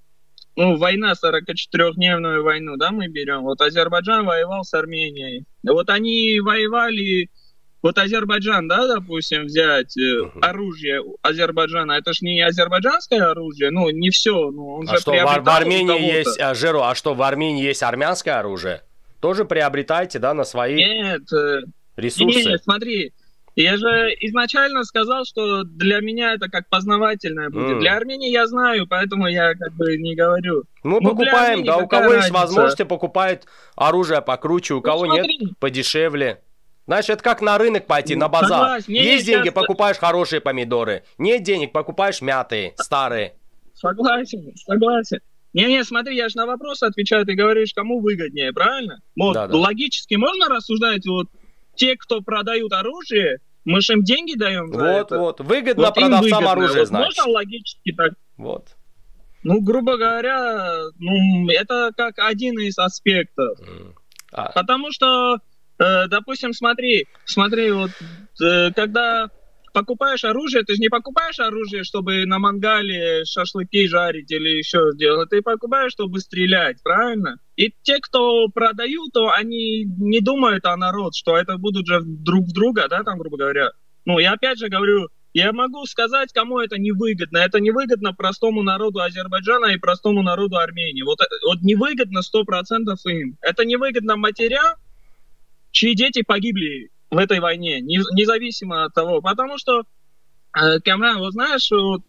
ну, 0.55 0.77
война, 0.77 1.13
44-дневную 1.13 2.41
войну, 2.43 2.77
да, 2.77 2.91
мы 2.91 3.07
берем. 3.07 3.43
Вот 3.43 3.62
Азербайджан 3.62 4.25
воевал 4.25 4.63
с 4.63 4.74
Арменией. 4.74 5.45
Вот 5.63 5.89
они 5.89 6.39
воевали, 6.39 7.29
вот 7.81 7.97
Азербайджан, 7.97 8.67
да, 8.67 8.88
допустим, 8.88 9.45
взять 9.45 9.97
uh-huh. 9.97 10.39
оружие 10.41 11.01
Азербайджана, 11.21 11.93
это 11.93 12.13
же 12.13 12.19
не 12.21 12.41
азербайджанское 12.41 13.21
оружие, 13.21 13.71
ну, 13.71 13.89
не 13.89 14.09
все, 14.09 14.50
ну, 14.51 14.75
он 14.75 14.89
а 14.89 14.95
же 14.95 15.01
что, 15.01 15.12
в, 15.12 15.43
в 15.43 15.50
Армении 15.50 16.01
есть, 16.01 16.39
а, 16.39 16.53
Жиру, 16.53 16.81
а 16.83 16.95
что, 16.95 17.13
в 17.13 17.21
Армении 17.21 17.63
есть 17.63 17.83
армянское 17.83 18.39
оружие? 18.39 18.81
Тоже 19.19 19.43
приобретайте, 19.43 20.19
да, 20.19 20.33
на 20.33 20.43
свои 20.43 20.75
Нет, 20.75 21.31
э, 21.33 21.62
ресурсы? 21.95 22.43
Нет, 22.43 22.63
смотри, 22.63 23.13
я 23.55 23.77
же 23.77 24.13
изначально 24.19 24.83
сказал, 24.83 25.24
что 25.25 25.63
для 25.63 26.01
меня 26.01 26.33
это 26.33 26.50
как 26.50 26.67
познавательное 26.69 27.50
будет. 27.50 27.77
Mm. 27.77 27.79
Для 27.79 27.95
Армении 27.95 28.29
я 28.29 28.47
знаю, 28.47 28.85
поэтому 28.88 29.27
я 29.27 29.53
как 29.53 29.74
бы 29.74 29.97
не 29.97 30.15
говорю. 30.15 30.63
Мы 30.83 31.00
ну, 31.00 31.09
покупаем, 31.09 31.63
да, 31.63 31.77
у 31.77 31.88
кого 31.88 32.03
разница? 32.03 32.19
есть 32.19 32.31
возможности, 32.31 32.83
покупает 32.83 33.47
оружие 33.75 34.21
покруче, 34.21 34.74
у 34.74 34.77
ну, 34.77 34.83
кого 34.83 35.05
смотри. 35.05 35.38
нет, 35.38 35.59
подешевле. 35.59 36.41
Значит, 36.85 37.12
это 37.12 37.24
как 37.24 37.41
на 37.41 37.57
рынок 37.57 37.88
пойти, 37.88 38.15
на 38.15 38.27
базар. 38.27 38.50
Согласен. 38.50 38.93
Есть 38.93 39.25
деньги, 39.25 39.50
покупаешь 39.50 39.97
хорошие 39.97 40.41
помидоры. 40.41 41.03
Нет 41.17 41.43
денег, 41.43 41.71
покупаешь 41.71 42.21
мятые, 42.21 42.74
старые. 42.77 43.33
Согласен, 43.74 44.53
согласен. 44.55 45.19
Не-не, 45.53 45.85
смотри, 45.85 46.17
я 46.17 46.27
же 46.27 46.35
на 46.35 46.45
вопрос 46.45 46.83
отвечаю, 46.83 47.25
ты 47.25 47.33
говоришь, 47.33 47.74
кому 47.74 48.01
выгоднее, 48.01 48.51
правильно? 48.51 49.00
Вот, 49.15 49.33
да, 49.33 49.47
да. 49.47 49.55
логически 49.55 50.15
можно 50.15 50.50
рассуждать, 50.50 51.05
вот, 51.07 51.27
те, 51.75 51.96
кто 51.96 52.22
продают 52.22 52.74
оружие, 52.74 53.39
мы 53.65 53.82
же 53.82 53.94
им 53.94 54.03
деньги 54.03 54.38
даем 54.38 54.72
Вот, 54.72 54.82
это. 54.82 55.17
вот, 55.17 55.39
выгодно 55.41 55.86
вот 55.86 55.96
продавцам 55.96 56.22
выгодно. 56.22 56.51
оружие, 56.51 56.79
вот 56.79 56.88
значит. 56.88 57.17
Можно 57.17 57.34
логически 57.34 57.91
так? 57.94 58.13
Вот. 58.38 58.67
Ну, 59.44 59.62
грубо 59.62 59.98
говоря, 59.98 60.75
ну, 60.98 61.50
это 61.50 61.91
как 61.96 62.17
один 62.17 62.60
из 62.60 62.77
аспектов. 62.79 63.60
А. 64.32 64.51
Потому 64.53 64.91
что, 64.91 65.38
э, 65.79 66.08
допустим, 66.08 66.51
смотри, 66.53 67.05
смотри, 67.25 67.72
вот, 67.72 67.91
э, 68.41 68.72
когда 68.74 69.29
покупаешь 69.75 70.24
оружие, 70.24 70.63
ты 70.63 70.75
же 70.75 70.79
не 70.79 70.88
покупаешь 70.88 71.38
оружие, 71.38 71.84
чтобы 71.84 72.25
на 72.25 72.39
мангале 72.39 73.25
шашлыки 73.25 73.88
жарить 73.88 74.32
или 74.32 74.58
еще 74.58 74.91
сделать. 74.94 75.29
Ты 75.29 75.41
покупаешь, 75.41 75.91
чтобы 75.91 76.22
стрелять, 76.22 76.82
правильно? 76.82 77.39
И 77.58 77.74
те, 77.84 78.00
кто 78.00 78.48
продают, 78.48 79.12
то 79.13 79.32
они 79.32 79.84
не 79.84 80.22
думают 80.22 80.65
о 80.65 80.77
народ, 80.77 81.13
что 81.13 81.36
это 81.36 81.58
будут 81.58 81.88
же 81.88 82.00
друг 82.03 82.46
в 82.48 82.53
друга, 82.53 82.88
да, 82.89 83.03
там, 83.03 83.20
грубо 83.20 83.36
говоря. 83.36 83.72
Ну, 84.05 84.17
я 84.17 84.32
опять 84.32 84.60
же 84.60 84.70
говорю, 84.70 85.10
я 85.34 85.51
могу 85.51 85.86
сказать, 85.86 86.32
кому 86.32 86.60
это 86.60 86.79
невыгодно. 86.79 87.39
Это 87.39 87.60
невыгодно 87.60 88.13
простому 88.13 88.63
народу 88.63 89.01
Азербайджана 89.01 89.74
и 89.74 89.77
простому 89.77 90.22
народу 90.22 90.55
Армении. 90.55 91.01
Вот, 91.01 91.20
вот 91.46 91.62
невыгодно 91.63 92.20
100% 92.20 92.96
им. 93.12 93.38
Это 93.41 93.65
невыгодно 93.65 94.15
матерям, 94.15 94.75
чьи 95.72 95.94
дети 95.96 96.24
погибли 96.25 96.91
в 97.12 97.17
этой 97.17 97.39
войне, 97.39 97.81
независимо 97.81 98.85
от 98.85 98.93
того. 98.93 99.21
Потому 99.21 99.57
что, 99.57 99.83
э, 100.57 100.79
Камран, 100.83 101.19
вот 101.19 101.33
знаешь, 101.33 101.69
вот, 101.71 102.01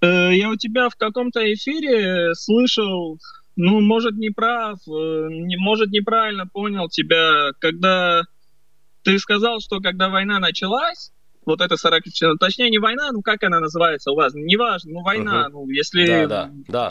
э, 0.00 0.34
я 0.34 0.50
у 0.50 0.56
тебя 0.56 0.88
в 0.88 0.96
каком-то 0.96 1.40
эфире 1.54 2.34
слышал, 2.34 3.18
ну, 3.56 3.80
может, 3.80 4.14
не 4.14 4.30
прав, 4.30 4.78
э, 4.86 4.90
не, 4.90 5.56
может, 5.56 5.90
неправильно 5.90 6.46
понял 6.46 6.88
тебя, 6.88 7.50
когда 7.58 8.22
ты 9.02 9.18
сказал, 9.18 9.60
что 9.60 9.80
когда 9.80 10.08
война 10.08 10.38
началась, 10.38 11.12
вот 11.44 11.60
это 11.60 11.76
40 11.76 12.04
точнее 12.38 12.70
не 12.70 12.78
война, 12.78 13.10
ну 13.12 13.20
как 13.20 13.42
она 13.42 13.58
называется 13.58 14.12
у 14.12 14.14
вас, 14.14 14.32
неважно, 14.34 14.92
ну 14.92 15.02
война, 15.02 15.46
uh-huh. 15.46 15.52
ну 15.52 15.68
если... 15.68 16.06
Да, 16.26 16.50
да, 16.68 16.90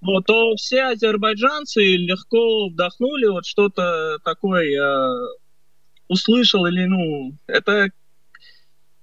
Вот, 0.00 0.26
то 0.26 0.54
все 0.56 0.84
азербайджанцы 0.84 1.82
легко 1.82 2.68
вдохнули 2.68 3.26
вот 3.26 3.44
что-то 3.44 4.18
такое 4.24 4.66
услышал 6.10 6.66
или, 6.66 6.84
ну, 6.84 7.32
это... 7.46 7.88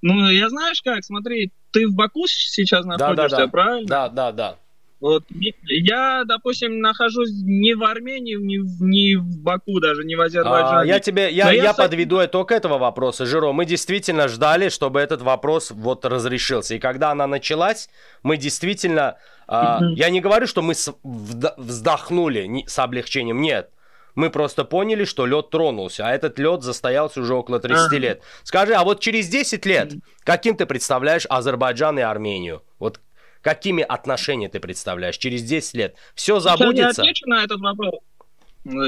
Ну, 0.02 0.30
я 0.30 0.50
знаешь 0.50 0.82
как, 0.84 1.04
смотри, 1.04 1.52
ты 1.72 1.88
в 1.88 1.94
Баку 1.96 2.28
сейчас 2.28 2.86
находишься, 2.86 3.16
да, 3.16 3.28
да, 3.30 3.38
да. 3.38 3.48
правильно? 3.48 3.88
Да, 3.88 4.10
да, 4.10 4.32
да. 4.32 4.58
Вот 5.00 5.24
я, 5.30 6.24
допустим, 6.26 6.80
нахожусь 6.80 7.30
не 7.32 7.76
в 7.76 7.84
Армении, 7.84 8.36
не 8.36 8.58
в, 8.58 8.82
не 8.82 9.16
в 9.16 9.42
Баку 9.42 9.80
даже, 9.80 10.04
не 10.04 10.16
в 10.16 10.22
Азербайджане. 10.22 10.82
А, 10.82 10.86
я 10.86 11.00
тебе, 11.00 11.32
я, 11.32 11.52
я, 11.52 11.64
я 11.66 11.74
подведу 11.74 12.24
итог 12.24 12.52
этого 12.52 12.80
вопроса, 12.80 13.26
Жиро. 13.28 13.52
Мы 13.52 13.66
действительно 13.66 14.28
ждали, 14.28 14.70
чтобы 14.70 15.00
этот 15.00 15.22
вопрос 15.22 15.70
вот 15.70 16.04
разрешился. 16.06 16.76
И 16.76 16.80
когда 16.80 17.12
она 17.12 17.28
началась, 17.28 17.90
мы 18.24 18.38
действительно, 18.38 19.18
а, 19.48 19.80
я 19.96 20.10
не 20.10 20.20
говорю, 20.20 20.48
что 20.48 20.64
мы 20.64 20.74
вздохнули 21.04 22.66
с 22.68 22.80
облегчением, 22.80 23.40
нет. 23.40 23.70
Мы 24.18 24.32
просто 24.32 24.66
поняли, 24.66 25.06
что 25.06 25.28
лед 25.28 25.52
тронулся, 25.52 26.08
а 26.08 26.12
этот 26.12 26.40
лед 26.40 26.64
застоялся 26.64 27.22
уже 27.22 27.36
около 27.36 27.60
30 27.60 27.86
ага. 27.86 27.98
лет. 27.98 28.24
Скажи, 28.44 28.74
а 28.74 28.84
вот 28.84 29.00
через 29.00 29.28
10 29.28 29.64
лет, 29.68 29.94
каким 30.24 30.58
ты 30.58 30.66
представляешь 30.66 31.28
Азербайджан 31.30 32.00
и 32.00 32.02
Армению? 32.02 32.64
Вот 32.80 33.00
какими 33.44 33.84
отношения 33.84 34.50
ты 34.50 34.60
представляешь 34.60 35.18
через 35.20 35.44
10 35.44 35.74
лет? 35.76 35.96
Все 36.16 36.40
забудется? 36.40 36.94
Сейчас 36.94 36.98
я 36.98 37.04
отвечу 37.04 37.28
на 37.28 37.44
этот 37.44 37.60
вопрос. 37.60 37.94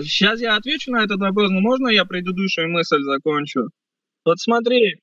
Сейчас 0.04 0.42
я 0.42 0.56
отвечу 0.56 0.92
на 0.92 1.04
этот 1.04 1.20
вопрос, 1.20 1.52
но 1.52 1.60
можно 1.60 1.90
я 1.90 2.06
предыдущую 2.06 2.68
мысль 2.72 3.04
закончу? 3.04 3.70
Вот 4.26 4.40
смотри, 4.40 5.00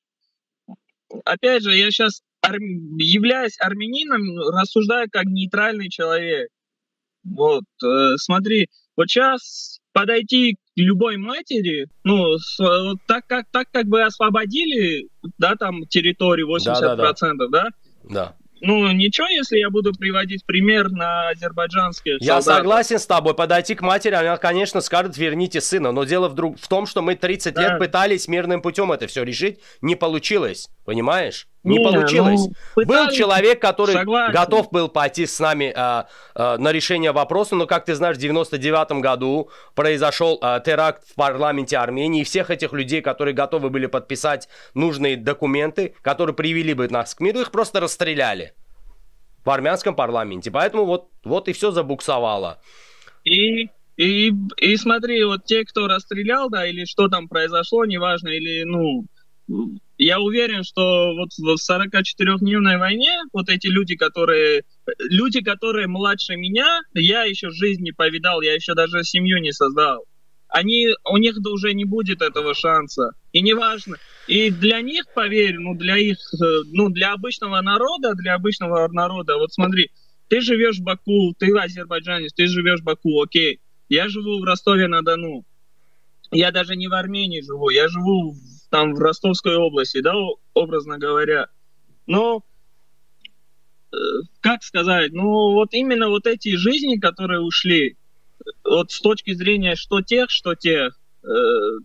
опять 1.25 1.62
же, 1.62 1.73
я 1.73 1.88
сейчас 1.92 2.23
ар... 2.45 2.56
являюсь 2.56 3.61
армянином, 3.61 4.40
рассуждаю 4.59 5.06
как 5.09 5.26
нейтральный 5.26 5.88
человек. 5.88 6.49
Вот, 7.23 7.62
э, 7.85 8.16
смотри, 8.16 8.68
вот 8.97 9.09
сейчас 9.09 9.75
подойти 9.97 10.57
к 10.57 10.59
любой 10.76 11.17
матери, 11.17 11.88
ну, 12.05 12.37
с, 12.37 12.59
так, 13.07 13.26
как, 13.26 13.47
так 13.50 13.67
как 13.73 13.87
бы 13.87 14.03
освободили, 14.03 15.09
да, 15.38 15.57
там, 15.57 15.87
территорию 15.87 16.55
80%, 16.55 16.75
да? 16.75 16.97
Да. 16.97 17.17
да? 17.17 17.47
да? 17.49 17.71
да. 18.05 18.37
Ну, 18.61 18.91
ничего, 18.93 19.26
если 19.29 19.59
я 19.59 19.71
буду 19.71 19.93
приводить 19.93 20.45
пример 20.45 20.91
на 20.91 21.31
азербайджанские 21.31 22.19
Я 22.21 22.41
согласен 22.41 22.99
с 22.99 23.07
тобой. 23.07 23.35
Подойти 23.35 23.75
к 23.75 23.83
матери, 23.83 24.15
она, 24.15 24.37
конечно, 24.38 24.81
скажет, 24.81 25.17
верните 25.17 25.61
сына. 25.61 25.93
Но 25.93 26.05
дело 26.05 26.29
вдруг 26.29 26.59
в 26.59 26.67
том, 26.69 26.87
что 26.87 27.03
мы 27.03 27.17
30 27.17 27.55
да. 27.55 27.62
лет 27.62 27.79
пытались 27.79 28.29
мирным 28.29 28.62
путем 28.62 28.93
это 28.93 29.07
все 29.07 29.25
решить. 29.25 29.61
Не 29.83 29.95
получилось. 29.95 30.69
Понимаешь? 30.85 31.49
Не, 31.67 31.79
не 31.79 31.85
получилось. 31.85 32.41
Ну, 32.47 32.55
пытались, 32.75 33.07
был 33.07 33.13
человек, 33.13 33.61
который 33.61 33.95
согласен. 33.95 34.33
готов 34.33 34.71
был 34.71 34.89
пойти 34.89 35.27
с 35.27 35.39
нами 35.41 35.73
э, 35.75 36.05
э, 36.35 36.57
на 36.59 36.73
решение 36.73 37.13
вопроса, 37.13 37.57
но, 37.57 37.67
как 37.67 37.85
ты 37.85 37.95
знаешь, 37.95 38.17
в 38.17 38.21
99 38.21 39.03
году 39.03 39.51
произошел 39.75 40.39
э, 40.41 40.61
теракт 40.65 41.09
в 41.09 41.15
парламенте 41.15 41.79
Армении, 41.79 42.21
и 42.21 42.25
всех 42.25 42.51
этих 42.51 42.73
людей, 42.73 43.03
которые 43.03 43.35
готовы 43.35 43.71
были 43.71 43.87
подписать 43.87 44.49
нужные 44.75 45.17
документы, 45.17 45.95
которые 46.03 46.35
привели 46.35 46.73
бы 46.73 46.89
нас 46.89 47.15
к 47.15 47.21
миру, 47.21 47.41
их 47.41 47.51
просто 47.51 47.81
расстреляли 47.81 48.55
в 49.45 49.51
армянском 49.51 49.95
парламенте. 49.95 50.51
Поэтому 50.51 50.85
вот, 50.85 51.09
вот 51.25 51.49
и 51.49 51.53
все 51.53 51.71
забуксовало. 51.71 52.61
И 53.25 53.69
и, 53.97 54.31
и 54.59 54.77
смотри, 54.77 55.25
вот 55.25 55.45
те, 55.47 55.65
кто 55.65 55.87
расстрелял, 55.87 56.51
да, 56.51 56.67
или 56.67 56.85
что 56.85 57.09
там 57.09 57.29
произошло, 57.29 57.87
неважно, 57.87 58.29
или, 58.29 58.65
ну, 58.65 59.07
я 59.99 60.21
уверен, 60.21 60.62
что 60.62 61.15
вот 61.15 61.31
в 61.38 61.57
44-дневной 61.57 62.79
войне 62.79 63.19
вот 63.33 63.49
эти 63.49 63.67
люди, 63.67 63.97
которые 63.97 64.65
люди, 64.99 65.41
которые 65.41 65.87
младше 65.87 66.37
меня, 66.37 66.81
я 66.95 67.25
еще 67.25 67.50
жизнь 67.50 67.83
не 67.83 67.93
повидал, 67.93 68.43
я 68.43 68.55
еще 68.55 68.75
даже 68.75 69.05
семью 69.05 69.38
не 69.38 69.53
создал. 69.53 70.05
Они, 70.49 70.88
у 71.11 71.17
них 71.17 71.37
уже 71.50 71.73
не 71.73 71.85
будет 71.85 72.23
этого 72.23 72.55
шанса. 72.55 73.11
И 73.33 73.43
неважно. 73.43 73.97
И 74.29 74.50
для 74.50 74.81
них, 74.81 75.05
поверь, 75.15 75.59
ну 75.59 75.75
для 75.75 75.97
их, 75.97 76.19
ну 76.73 76.88
для 76.88 77.12
обычного 77.12 77.61
народа, 77.62 78.15
для 78.15 78.35
обычного 78.35 78.88
народа, 78.93 79.37
вот 79.38 79.53
смотри, 79.53 79.91
ты 80.29 80.41
живешь 80.41 80.79
в 80.79 80.83
Баку, 80.83 81.35
ты 81.38 81.57
азербайджанец, 81.57 82.33
ты 82.33 82.47
живешь 82.47 82.81
в 82.81 82.85
Баку, 82.85 83.21
окей. 83.23 83.61
Я 83.88 84.09
живу 84.09 84.41
в 84.41 84.45
Ростове-на-Дону. 84.45 85.45
Я 86.33 86.50
даже 86.50 86.75
не 86.75 86.88
в 86.88 86.93
Армении 86.93 87.41
живу, 87.41 87.71
я 87.71 87.88
живу 87.88 88.33
в 88.33 88.56
там 88.76 88.95
в 88.95 88.99
Ростовской 88.99 89.56
области, 89.56 90.00
да, 90.00 90.12
образно 90.52 90.99
говоря. 90.99 91.49
Но, 92.06 92.42
э, 93.92 93.97
как 94.40 94.62
сказать, 94.62 95.12
ну 95.12 95.52
вот 95.52 95.73
именно 95.73 96.09
вот 96.09 96.26
эти 96.26 96.56
жизни, 96.56 96.97
которые 96.97 97.40
ушли, 97.40 97.97
вот 98.64 98.92
с 98.92 99.00
точки 99.00 99.33
зрения 99.33 99.76
что 99.76 100.02
тех, 100.02 100.30
что 100.30 100.54
тех, 100.54 100.99
э, 101.25 101.28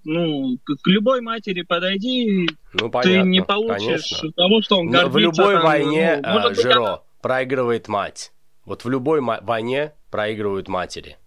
ну, 0.04 0.58
к 0.66 0.88
любой 0.88 1.22
матери 1.22 1.62
подойди, 1.62 2.50
ну, 2.74 2.90
понятно, 2.90 3.24
ты 3.24 3.30
не 3.30 3.42
получишь 3.42 4.20
конечно. 4.20 4.32
того, 4.34 4.62
что 4.62 4.80
он 4.80 4.90
гордится. 4.90 5.08
Но 5.08 5.14
в 5.14 5.18
любой 5.18 5.54
там, 5.56 5.64
войне, 5.64 6.20
ну, 6.22 6.30
может 6.30 6.50
быть, 6.50 6.62
Жиро, 6.62 6.76
она... 6.76 7.00
проигрывает 7.22 7.88
мать. 7.88 8.34
Вот 8.66 8.84
в 8.84 8.90
любой 8.90 9.22
войне 9.22 9.94
проигрывают 10.12 10.68
матери. 10.68 11.18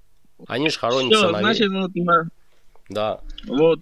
Они 0.47 0.68
же 0.68 0.78
хоронятся 0.78 1.18
Все, 1.18 1.30
на 1.30 1.38
значит, 1.38 1.71
вот, 1.71 1.90
да. 2.88 3.21
Вот 3.47 3.81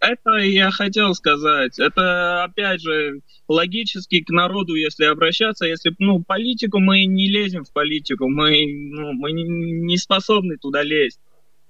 это 0.00 0.30
я 0.38 0.70
хотел 0.70 1.14
сказать. 1.14 1.78
Это, 1.78 2.44
опять 2.44 2.80
же, 2.80 3.20
логически 3.48 4.22
к 4.22 4.30
народу, 4.30 4.74
если 4.74 5.04
обращаться, 5.04 5.66
если, 5.66 5.94
ну, 5.98 6.22
политику 6.22 6.80
мы 6.80 7.04
не 7.04 7.28
лезем 7.28 7.64
в 7.64 7.72
политику, 7.72 8.28
мы, 8.28 8.66
ну, 8.66 9.12
мы 9.12 9.32
не 9.32 9.96
способны 9.96 10.56
туда 10.56 10.82
лезть. 10.82 11.20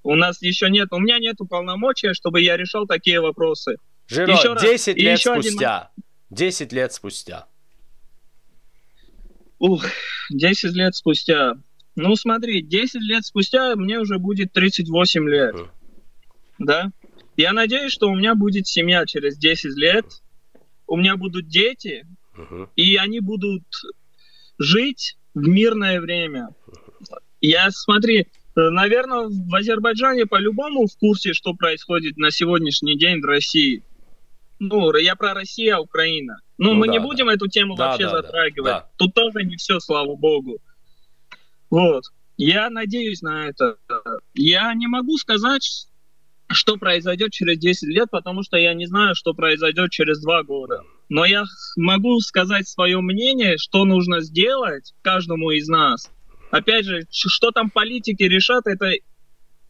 У 0.02 0.14
нас 0.14 0.40
еще 0.40 0.70
нет, 0.70 0.88
у 0.92 0.98
меня 0.98 1.18
нет 1.18 1.36
полномочия, 1.48 2.14
чтобы 2.14 2.40
я 2.40 2.56
решал 2.56 2.86
такие 2.86 3.20
вопросы. 3.20 3.76
Жиро, 4.08 4.32
еще 4.32 4.56
10 4.58 4.96
раз, 4.96 4.96
лет 4.96 5.20
спустя. 5.20 5.90
Один... 5.92 6.04
10 6.30 6.72
лет 6.72 6.92
спустя. 6.92 7.46
Ух, 9.58 9.84
10 10.30 10.72
лет 10.72 10.94
спустя. 10.94 11.54
Ну, 11.94 12.16
смотри, 12.16 12.62
10 12.62 13.02
лет 13.02 13.26
спустя 13.26 13.76
мне 13.76 13.98
уже 13.98 14.18
будет 14.18 14.54
38 14.54 15.28
лет. 15.28 15.54
Mm 15.54 15.68
да. 16.60 16.92
Я 17.36 17.52
надеюсь, 17.52 17.92
что 17.92 18.08
у 18.08 18.14
меня 18.14 18.34
будет 18.34 18.66
семья 18.66 19.06
через 19.06 19.36
10 19.38 19.76
лет, 19.76 20.04
у 20.86 20.96
меня 20.96 21.16
будут 21.16 21.48
дети, 21.48 22.06
uh-huh. 22.36 22.68
и 22.76 22.96
они 22.96 23.20
будут 23.20 23.64
жить 24.58 25.16
в 25.34 25.48
мирное 25.48 26.00
время. 26.00 26.48
Я, 27.40 27.70
смотри, 27.70 28.26
наверное, 28.54 29.28
в 29.28 29.54
Азербайджане 29.54 30.26
по-любому 30.26 30.86
в 30.86 30.96
курсе, 30.98 31.32
что 31.32 31.54
происходит 31.54 32.18
на 32.18 32.30
сегодняшний 32.30 32.98
день 32.98 33.20
в 33.20 33.24
России. 33.24 33.82
Ну, 34.58 34.94
я 34.96 35.16
про 35.16 35.32
Россию, 35.32 35.78
а 35.78 35.80
Украина. 35.80 36.36
Ну, 36.58 36.74
ну 36.74 36.80
мы 36.80 36.86
да, 36.88 36.92
не 36.92 36.98
будем 36.98 37.28
да. 37.28 37.34
эту 37.34 37.48
тему 37.48 37.76
да, 37.76 37.88
вообще 37.88 38.04
да, 38.04 38.10
затрагивать. 38.10 38.70
Да, 38.70 38.80
да. 38.80 38.90
Тут 38.96 39.14
тоже 39.14 39.44
не 39.44 39.56
все, 39.56 39.80
слава 39.80 40.14
богу. 40.14 40.58
Вот. 41.70 42.04
Я 42.36 42.68
надеюсь 42.68 43.22
на 43.22 43.48
это. 43.48 43.76
Я 44.34 44.74
не 44.74 44.86
могу 44.86 45.16
сказать, 45.16 45.86
что 46.52 46.76
произойдет 46.76 47.32
через 47.32 47.58
10 47.58 47.88
лет, 47.88 48.08
потому 48.10 48.42
что 48.42 48.56
я 48.56 48.74
не 48.74 48.86
знаю, 48.86 49.14
что 49.14 49.34
произойдет 49.34 49.90
через 49.90 50.20
2 50.20 50.42
года. 50.44 50.82
Но 51.08 51.24
я 51.24 51.44
могу 51.76 52.18
сказать 52.20 52.68
свое 52.68 53.00
мнение, 53.00 53.56
что 53.58 53.84
нужно 53.84 54.20
сделать 54.20 54.94
каждому 55.02 55.50
из 55.50 55.68
нас. 55.68 56.10
Опять 56.50 56.84
же, 56.84 57.02
что 57.10 57.50
там 57.52 57.70
политики 57.70 58.24
решат, 58.24 58.66
это 58.66 58.92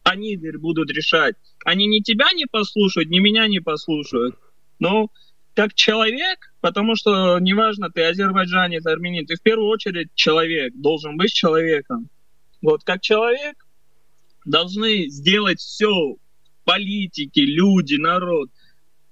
они 0.03 0.35
будут 0.57 0.89
решать. 0.91 1.35
Они 1.63 1.85
ни 1.85 1.99
тебя 1.99 2.31
не 2.33 2.45
послушают, 2.45 3.09
ни 3.09 3.19
меня 3.19 3.47
не 3.47 3.59
послушают. 3.59 4.35
Но 4.79 5.09
как 5.53 5.75
человек, 5.75 6.51
потому 6.61 6.95
что 6.95 7.37
неважно, 7.39 7.89
ты 7.91 8.03
азербайджанец, 8.03 8.85
армянин, 8.85 9.27
ты 9.27 9.35
в 9.35 9.41
первую 9.43 9.69
очередь 9.69 10.09
человек, 10.15 10.73
должен 10.75 11.17
быть 11.17 11.33
человеком. 11.33 12.09
Вот 12.61 12.83
как 12.83 13.01
человек 13.01 13.67
должны 14.45 15.07
сделать 15.09 15.59
все, 15.59 16.15
политики, 16.71 17.39
люди, 17.39 17.95
народ, 17.95 18.49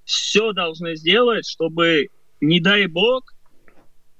все 0.06 0.54
должны 0.54 0.96
сделать, 0.96 1.48
чтобы, 1.48 2.08
не 2.42 2.60
дай 2.60 2.88
бог, 2.88 3.34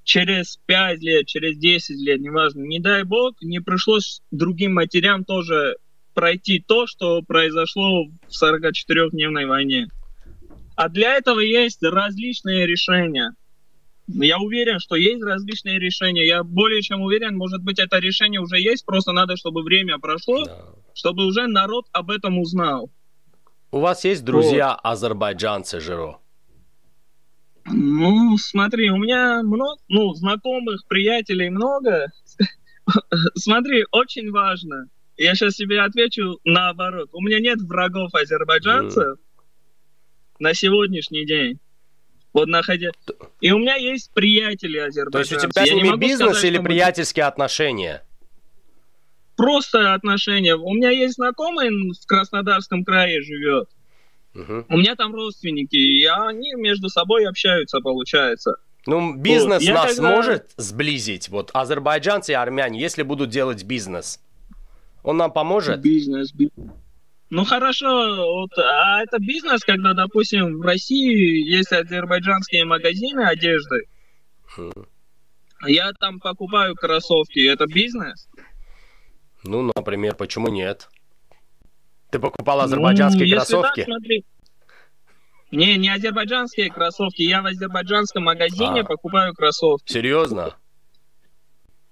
через 0.04 0.58
5 0.66 1.00
лет, 1.00 1.26
через 1.26 1.56
10 1.56 1.96
лет, 2.00 2.20
неважно, 2.20 2.62
не 2.62 2.80
дай 2.80 3.04
бог, 3.04 3.40
не 3.40 3.60
пришлось 3.60 4.20
другим 4.30 4.74
матерям 4.74 5.24
тоже 5.24 5.76
пройти 6.14 6.62
то, 6.66 6.86
что 6.86 7.22
произошло 7.22 8.04
в 8.04 8.42
44-дневной 8.44 9.46
войне. 9.46 9.88
А 10.76 10.88
для 10.88 11.16
этого 11.16 11.40
есть 11.40 11.82
различные 11.82 12.66
решения. 12.66 13.32
Я 14.08 14.38
уверен, 14.38 14.80
что 14.80 14.96
есть 14.96 15.22
различные 15.22 15.78
решения. 15.78 16.26
Я 16.26 16.42
более 16.42 16.82
чем 16.82 17.02
уверен, 17.02 17.36
может 17.36 17.62
быть, 17.62 17.78
это 17.78 17.98
решение 17.98 18.40
уже 18.40 18.58
есть, 18.58 18.84
просто 18.84 19.12
надо, 19.12 19.36
чтобы 19.36 19.62
время 19.62 19.98
прошло, 19.98 20.44
да. 20.44 20.64
чтобы 20.94 21.26
уже 21.26 21.46
народ 21.46 21.86
об 21.92 22.10
этом 22.10 22.38
узнал. 22.38 22.90
У 23.72 23.78
вас 23.78 24.04
есть 24.04 24.24
друзья 24.24 24.70
вот. 24.70 24.80
азербайджанцы, 24.82 25.78
Жиро? 25.80 26.18
Ну, 27.66 28.36
смотри, 28.36 28.90
у 28.90 28.96
меня 28.96 29.42
много, 29.42 29.80
ну, 29.88 30.12
знакомых, 30.14 30.84
приятелей 30.88 31.50
много. 31.50 32.06
смотри, 33.36 33.84
очень 33.92 34.32
важно. 34.32 34.86
Я 35.16 35.34
сейчас 35.34 35.54
себе 35.54 35.82
отвечу 35.82 36.40
наоборот. 36.44 37.10
У 37.12 37.20
меня 37.20 37.38
нет 37.38 37.60
врагов 37.60 38.12
азербайджанцев 38.14 39.18
mm. 39.18 39.42
на 40.40 40.54
сегодняшний 40.54 41.24
день. 41.26 41.60
Вот 42.32 42.48
находя... 42.48 42.90
И 43.40 43.52
у 43.52 43.58
меня 43.58 43.76
есть 43.76 44.10
приятели 44.14 44.78
азербайджанцы. 44.78 45.28
То 45.28 45.34
есть 45.34 45.46
у 45.46 45.50
тебя 45.50 45.66
с 45.66 45.70
ними 45.70 45.96
бизнес 45.96 46.30
сказать, 46.30 46.44
или 46.44 46.58
приятельские 46.58 47.26
отношения? 47.26 48.02
Просто 49.40 49.94
отношения. 49.94 50.54
У 50.54 50.74
меня 50.74 50.90
есть 50.90 51.14
знакомый 51.14 51.70
в 51.70 52.06
Краснодарском 52.06 52.84
крае 52.84 53.22
живет. 53.22 53.70
Угу. 54.34 54.66
У 54.68 54.76
меня 54.76 54.96
там 54.96 55.14
родственники, 55.14 55.76
и 55.76 56.04
они 56.04 56.52
между 56.56 56.90
собой 56.90 57.26
общаются, 57.26 57.80
получается. 57.80 58.56
Ну, 58.84 59.16
бизнес 59.16 59.66
вот. 59.66 59.72
нас 59.74 59.94
когда... 59.96 60.10
может 60.14 60.50
сблизить, 60.58 61.30
вот 61.30 61.50
азербайджанцы 61.54 62.32
и 62.32 62.34
армяне, 62.34 62.78
если 62.78 63.02
будут 63.02 63.30
делать 63.30 63.64
бизнес. 63.64 64.20
Он 65.02 65.16
нам 65.16 65.32
поможет? 65.32 65.80
Бизнес, 65.80 66.32
бизнес. 66.32 66.70
Ну 67.30 67.44
хорошо, 67.46 68.16
вот, 68.16 68.58
а 68.58 69.02
это 69.02 69.18
бизнес, 69.20 69.62
когда, 69.64 69.94
допустим, 69.94 70.58
в 70.58 70.62
России 70.62 71.48
есть 71.48 71.72
азербайджанские 71.72 72.66
магазины 72.66 73.22
одежды. 73.22 73.86
Хм. 74.54 74.72
Я 75.66 75.92
там 75.92 76.20
покупаю 76.20 76.74
кроссовки, 76.74 77.46
это 77.46 77.66
бизнес? 77.66 78.28
Ну, 79.44 79.70
например, 79.74 80.14
почему 80.14 80.48
нет? 80.48 80.88
Ты 82.10 82.18
покупал 82.18 82.60
азербайджанские 82.60 83.28
ну, 83.28 83.36
кроссовки? 83.36 83.84
Смотри, 83.84 84.24
не, 85.50 85.76
не 85.76 85.88
азербайджанские 85.88 86.70
кроссовки. 86.70 87.22
Я 87.22 87.42
в 87.42 87.46
азербайджанском 87.46 88.24
магазине 88.24 88.82
а, 88.82 88.84
покупаю 88.84 89.34
кроссовки. 89.34 89.92
Серьезно? 89.92 90.54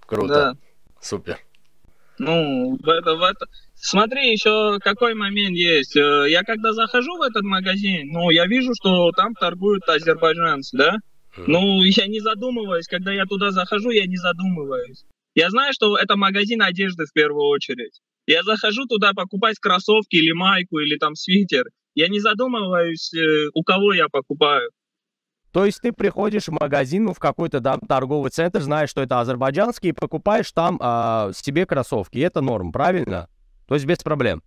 Круто. 0.07 0.29
Да. 0.35 0.53
Супер. 1.01 1.39
Ну, 2.19 2.77
в 2.81 2.89
это, 2.89 3.15
в 3.15 3.23
это. 3.23 3.47
Смотри, 3.75 4.33
еще 4.33 4.79
какой 4.81 5.15
момент 5.15 5.57
есть. 5.57 5.97
Э, 5.97 6.27
я 6.29 6.43
когда 6.43 6.73
захожу 6.73 7.17
в 7.17 7.23
этот 7.23 7.43
магазин, 7.43 8.09
ну, 8.09 8.31
я 8.31 8.47
вижу, 8.47 8.73
что 8.75 9.13
там 9.13 9.35
торгуют 9.35 9.89
азербайджанцы, 9.89 10.77
да? 10.77 10.97
Mm. 11.37 11.45
Ну, 11.47 11.83
я 11.85 12.07
не 12.09 12.21
задумываюсь, 12.21 12.89
когда 12.89 13.13
я 13.13 13.25
туда 13.25 13.51
захожу, 13.53 13.91
я 13.91 14.07
не 14.07 14.17
задумываюсь. 14.17 15.05
Я 15.39 15.51
знаю, 15.51 15.73
что 15.73 15.97
это 15.97 16.17
магазин 16.17 16.63
одежды 16.63 17.05
в 17.05 17.13
первую 17.13 17.47
очередь. 17.47 18.01
Я 18.27 18.43
захожу 18.43 18.87
туда 18.87 19.13
покупать 19.13 19.57
кроссовки 19.61 20.17
или 20.17 20.33
майку, 20.33 20.81
или 20.81 20.99
там 20.99 21.15
свитер. 21.15 21.67
Я 21.95 22.09
не 22.09 22.19
задумываюсь, 22.19 23.15
э, 23.15 23.47
у 23.55 23.63
кого 23.63 23.93
я 23.93 24.09
покупаю. 24.09 24.69
То 25.53 25.65
есть 25.65 25.81
ты 25.81 25.93
приходишь 25.93 26.47
в 26.47 26.51
магазин, 26.61 27.05
ну, 27.05 27.15
в 27.15 27.21
какой-то 27.21 27.61
да, 27.61 27.79
торговый 27.79 28.33
центр, 28.33 28.63
знаешь, 28.63 28.91
что 28.91 29.01
это 29.01 29.21
азербайджанский, 29.21 29.91
и 29.91 29.93
покупаешь 29.93 30.51
там 30.51 30.77
а, 30.81 31.31
себе 31.33 31.67
кроссовки. 31.67 32.19
И 32.19 32.23
это 32.23 32.41
норм, 32.41 32.73
правильно? 32.73 33.29
То 33.69 33.75
есть 33.75 33.87
без 33.87 33.99
проблем. 33.99 34.43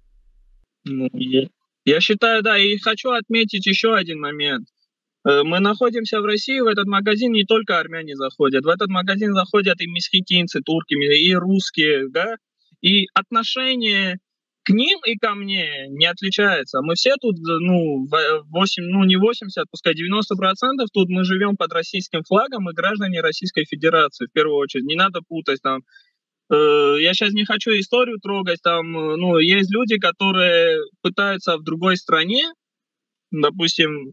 Ну, 0.84 1.08
я 1.86 2.02
считаю, 2.02 2.44
да. 2.44 2.58
И 2.58 2.78
хочу 2.80 3.12
отметить 3.12 3.66
еще 3.66 3.96
один 3.96 4.20
момент. 4.20 4.68
Э, 5.28 5.44
мы 5.44 5.60
находимся 5.60 6.20
в 6.22 6.26
России, 6.26 6.60
в 6.60 6.68
этот 6.68 6.86
магазин 6.88 7.32
не 7.32 7.44
только 7.46 7.80
армяне 7.80 8.16
заходят. 8.16 8.66
В 8.66 8.70
этот 8.70 8.90
магазин 8.90 9.34
заходят 9.34 9.82
и 9.82 9.88
месхетинцы, 9.88 10.62
турки, 10.62 10.94
и 10.94 11.34
русские, 11.36 12.10
да. 12.10 12.36
И 12.82 13.08
отношение 13.14 14.18
к 14.64 14.70
ним 14.70 15.00
и 15.06 15.18
ко 15.18 15.34
мне 15.34 15.88
не 15.90 16.06
отличается. 16.06 16.82
Мы 16.82 16.96
все 16.96 17.16
тут, 17.18 17.36
ну, 17.40 18.08
8, 18.50 18.84
ну 18.84 19.04
не 19.06 19.16
80, 19.16 19.66
пускай 19.72 19.96
90 19.96 20.36
процентов, 20.36 20.90
тут 20.94 21.10
мы 21.10 21.24
живем 21.24 21.56
под 21.58 21.74
российским 21.74 22.24
флагом 22.24 22.70
и 22.70 22.74
граждане 22.74 23.22
Российской 23.22 23.66
Федерации, 23.66 24.28
в 24.28 24.32
первую 24.32 24.58
очередь. 24.58 24.86
Не 24.86 24.96
надо 24.96 25.22
путать 25.28 25.62
там. 25.62 25.82
Э, 26.52 26.98
я 27.00 27.14
сейчас 27.14 27.34
не 27.34 27.46
хочу 27.46 27.72
историю 27.72 28.20
трогать, 28.20 28.62
там, 28.64 28.92
ну, 28.92 29.38
есть 29.40 29.72
люди, 29.72 29.98
которые 29.98 30.80
пытаются 31.02 31.58
в 31.58 31.64
другой 31.64 31.98
стране, 31.98 32.52
допустим, 33.32 34.10
э, 34.10 34.12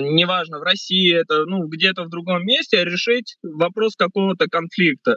неважно, 0.00 0.58
в 0.58 0.62
России 0.62 1.14
это, 1.14 1.44
ну, 1.46 1.66
где-то 1.66 2.04
в 2.04 2.08
другом 2.08 2.44
месте, 2.44 2.84
решить 2.84 3.36
вопрос 3.42 3.96
какого-то 3.96 4.46
конфликта. 4.46 5.16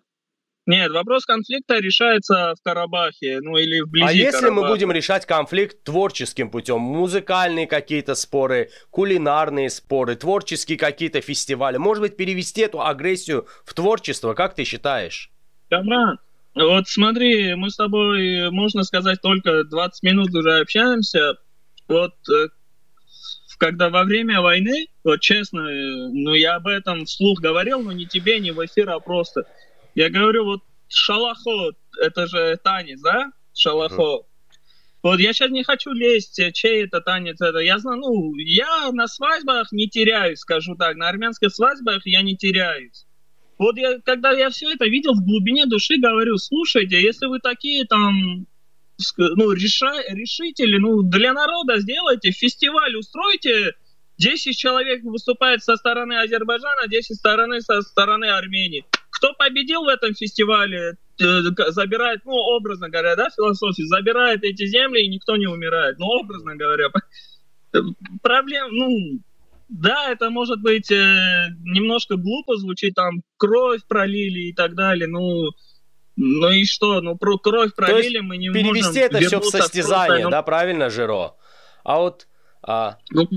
Нет, 0.66 0.92
вопрос 0.92 1.26
конфликта 1.26 1.80
решается 1.80 2.54
в 2.58 2.64
Карабахе, 2.64 3.40
ну 3.42 3.58
или 3.58 3.82
вблизи 3.82 4.06
А 4.06 4.12
если 4.14 4.40
Карабаха. 4.40 4.62
мы 4.62 4.68
будем 4.70 4.92
решать 4.94 5.26
конфликт 5.26 5.84
творческим 5.84 6.50
путем, 6.50 6.80
музыкальные 6.80 7.68
какие-то 7.68 8.16
споры, 8.16 8.70
кулинарные 8.90 9.70
споры, 9.70 10.16
творческие 10.16 10.78
какие-то 10.78 11.20
фестивали, 11.20 11.76
может 11.76 12.02
быть, 12.02 12.16
перевести 12.16 12.62
эту 12.62 12.82
агрессию 12.82 13.46
в 13.66 13.74
творчество, 13.74 14.34
как 14.36 14.56
ты 14.56 14.64
считаешь? 14.64 15.32
Камран, 15.70 16.20
вот 16.56 16.88
смотри, 16.88 17.56
мы 17.56 17.70
с 17.70 17.76
тобой, 17.76 18.50
можно 18.52 18.84
сказать, 18.84 19.20
только 19.22 19.66
20 19.66 20.04
минут 20.04 20.34
уже 20.34 20.60
общаемся. 20.60 21.34
Вот 21.90 22.14
э, 22.30 22.48
когда 23.58 23.90
во 23.90 24.04
время 24.04 24.42
войны, 24.42 24.88
вот 25.04 25.22
честно, 25.22 25.60
э, 25.60 26.08
ну 26.12 26.34
я 26.34 26.56
об 26.56 26.68
этом 26.68 27.06
вслух 27.06 27.40
говорил, 27.40 27.82
но 27.82 27.92
не 27.92 28.06
тебе, 28.06 28.40
не 28.40 28.52
в 28.52 28.66
эфир, 28.66 28.90
а 28.90 29.00
просто– 29.00 29.44
я 29.96 30.10
говорю, 30.10 30.46
вот 30.46 30.62
шалахо, 30.88 31.74
это 32.02 32.28
же 32.28 32.58
танец, 32.64 33.00
да? 33.02 33.32
Шалахо. 33.54 34.26
Вот 35.04 35.20
я 35.20 35.34
сейчас 35.34 35.52
не 35.52 35.64
хочу 35.64 35.92
лезть, 35.92 36.42
чей 36.54 36.86
это 36.86 37.02
танец, 37.02 37.42
это 37.42 37.60
я 37.60 37.78
знаю, 37.78 38.00
ну, 38.00 38.36
я 38.38 38.90
на 38.94 39.08
свадьбах 39.08 39.72
не 39.72 39.88
теряюсь, 39.88 40.40
скажу 40.40 40.76
так, 40.76 40.96
на 40.96 41.10
армянских 41.10 41.54
свадьбах 41.54 42.06
я 42.06 42.22
не 42.22 42.38
теряюсь. 42.38 43.06
Вот 43.60 43.78
я, 43.78 44.00
когда 44.00 44.32
я 44.32 44.50
все 44.50 44.72
это 44.72 44.86
видел 44.86 45.14
в 45.14 45.26
глубине 45.26 45.66
души, 45.66 45.98
говорю, 45.98 46.38
слушайте, 46.38 47.02
если 47.02 47.26
вы 47.26 47.40
такие 47.40 47.86
там, 47.86 48.48
ну, 49.18 49.52
реша, 49.52 49.94
решители, 50.10 50.78
ну, 50.78 51.04
для 51.04 51.34
народа 51.34 51.80
сделайте, 51.80 52.32
фестиваль 52.32 52.96
устройте, 52.96 53.74
10 54.18 54.58
человек 54.58 55.04
выступает 55.04 55.64
со 55.64 55.76
стороны 55.76 56.14
Азербайджана, 56.22 56.88
10 56.88 57.18
стороны 57.18 57.62
со 57.62 57.82
стороны 57.82 58.26
Армении. 58.26 58.86
Кто 59.10 59.34
победил 59.34 59.84
в 59.84 59.88
этом 59.88 60.14
фестивале, 60.14 60.98
э, 61.20 61.42
забирает, 61.70 62.22
ну, 62.26 62.34
образно 62.34 62.90
говоря, 62.90 63.16
да, 63.16 63.30
философия, 63.30 63.86
забирает 63.86 64.44
эти 64.44 64.66
земли, 64.66 65.04
и 65.04 65.10
никто 65.10 65.36
не 65.38 65.48
умирает. 65.48 65.98
Ну, 66.00 66.06
образно 66.08 66.56
говоря. 66.56 66.90
Проблем, 68.22 68.68
ну, 68.72 69.20
да, 69.70 70.12
это 70.12 70.30
может 70.30 70.62
быть 70.62 70.92
э, 70.92 71.48
немножко 71.64 72.16
глупо 72.16 72.58
звучит, 72.58 72.96
там, 72.96 73.24
кровь 73.38 73.82
пролили 73.88 74.50
и 74.50 74.54
так 74.54 74.76
далее, 74.76 75.08
ну, 75.08 75.50
ну 76.16 76.50
и 76.50 76.66
что, 76.66 77.02
ну, 77.02 77.18
про 77.18 77.38
кровь 77.38 77.74
пролили, 77.74 78.20
мы 78.20 78.38
не 78.38 78.50
перевести 78.50 78.68
можем... 78.68 78.94
Перевести 78.94 79.00
это 79.00 79.20
все 79.20 79.40
в 79.40 79.46
состязание, 79.46 80.26
ну... 80.26 80.32
да, 80.32 80.44
правильно, 80.44 80.90
Жиро? 80.90 81.36
А 81.84 82.00
вот... 82.00 82.28
А... 82.62 82.98
Ну, 83.10 83.28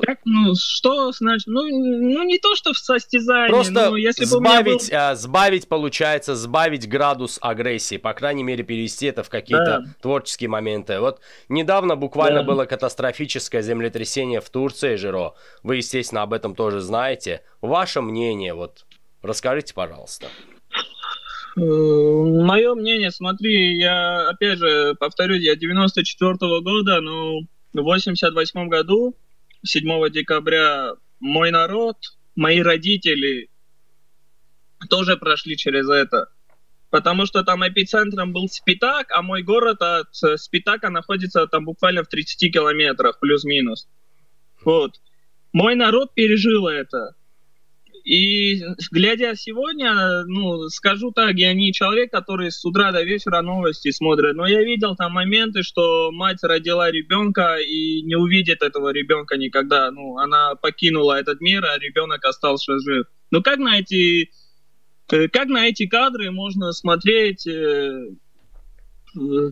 Как, 0.00 0.20
ну, 0.24 0.54
что 0.56 1.12
значит? 1.12 1.46
Ну, 1.46 1.62
ну, 1.62 2.22
не 2.24 2.38
то, 2.38 2.54
что 2.56 2.72
в 2.72 2.78
состязании, 2.78 3.48
Просто 3.48 3.90
но 3.90 3.96
если 3.96 4.24
сбавить, 4.24 4.90
был... 4.90 4.98
а, 4.98 5.14
сбавить, 5.14 5.68
получается, 5.68 6.34
сбавить 6.34 6.88
градус 6.88 7.38
агрессии, 7.40 7.96
по 7.96 8.12
крайней 8.12 8.42
мере, 8.42 8.64
перевести 8.64 9.06
это 9.06 9.22
в 9.22 9.28
какие-то 9.28 9.80
да. 9.80 9.84
творческие 10.00 10.48
моменты. 10.48 10.98
Вот 11.00 11.20
недавно 11.48 11.96
буквально 11.96 12.40
да. 12.40 12.46
было 12.46 12.64
катастрофическое 12.64 13.62
землетрясение 13.62 14.40
в 14.40 14.50
Турции, 14.50 14.96
Жиро. 14.96 15.34
Вы, 15.62 15.76
естественно, 15.76 16.22
об 16.22 16.32
этом 16.32 16.54
тоже 16.54 16.80
знаете. 16.80 17.42
Ваше 17.60 18.00
мнение, 18.00 18.54
вот, 18.54 18.86
расскажите, 19.22 19.74
пожалуйста. 19.74 20.26
Э, 21.56 21.60
Мое 21.60 22.74
мнение, 22.74 23.10
смотри, 23.10 23.78
я, 23.78 24.28
опять 24.28 24.58
же, 24.58 24.94
повторюсь, 24.98 25.42
я 25.42 25.56
94 25.56 26.32
-го 26.32 26.60
года, 26.60 27.00
но 27.00 27.40
в 27.72 27.82
88 27.82 28.68
году 28.68 29.16
7 29.64 30.10
декабря 30.10 30.94
мой 31.20 31.50
народ, 31.50 31.96
мои 32.36 32.60
родители 32.60 33.48
тоже 34.90 35.16
прошли 35.16 35.56
через 35.56 35.88
это. 35.88 36.26
Потому 36.90 37.26
что 37.26 37.42
там 37.42 37.66
эпицентром 37.66 38.32
был 38.32 38.48
Спитак, 38.48 39.08
а 39.10 39.22
мой 39.22 39.42
город 39.42 39.82
от 39.82 40.14
Спитака 40.36 40.90
находится 40.90 41.46
там 41.46 41.64
буквально 41.64 42.04
в 42.04 42.08
30 42.08 42.52
километрах, 42.52 43.18
плюс-минус. 43.18 43.88
Вот. 44.64 45.00
Мой 45.52 45.74
народ 45.74 46.14
пережил 46.14 46.68
это. 46.68 47.14
И 48.04 48.62
глядя 48.90 49.34
сегодня, 49.34 50.24
ну, 50.26 50.68
скажу 50.68 51.10
так, 51.10 51.36
я 51.36 51.54
не 51.54 51.72
человек, 51.72 52.12
который 52.12 52.52
с 52.52 52.62
утра 52.62 52.92
до 52.92 53.02
вечера 53.02 53.40
новости 53.40 53.90
смотрит, 53.92 54.36
но 54.36 54.46
я 54.46 54.62
видел 54.62 54.94
там 54.94 55.12
моменты, 55.12 55.62
что 55.62 56.12
мать 56.12 56.42
родила 56.42 56.90
ребенка 56.90 57.56
и 57.56 58.02
не 58.02 58.14
увидит 58.14 58.62
этого 58.62 58.92
ребенка 58.92 59.38
никогда. 59.38 59.90
Ну, 59.90 60.18
она 60.18 60.54
покинула 60.54 61.18
этот 61.18 61.40
мир, 61.40 61.64
а 61.64 61.78
ребенок 61.78 62.22
остался 62.26 62.78
жив. 62.78 63.06
Ну, 63.30 63.42
как 63.42 63.58
на 63.58 63.78
эти, 63.78 64.30
э, 65.10 65.28
как 65.28 65.48
на 65.48 65.66
эти 65.66 65.86
кадры 65.86 66.30
можно 66.30 66.72
смотреть 66.72 67.46
э, 67.46 68.10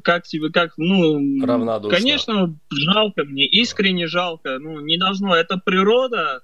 как 0.05 0.25
тебе, 0.25 0.51
как, 0.51 0.73
ну, 0.77 1.47
Равнодушно. 1.47 1.97
конечно, 1.97 2.59
жалко 2.71 3.25
мне, 3.25 3.47
искренне 3.47 4.09
жалко, 4.09 4.59
ну, 4.59 4.81
не 4.81 4.99
должно, 4.99 5.35
это 5.35 5.57
природа, 5.57 6.43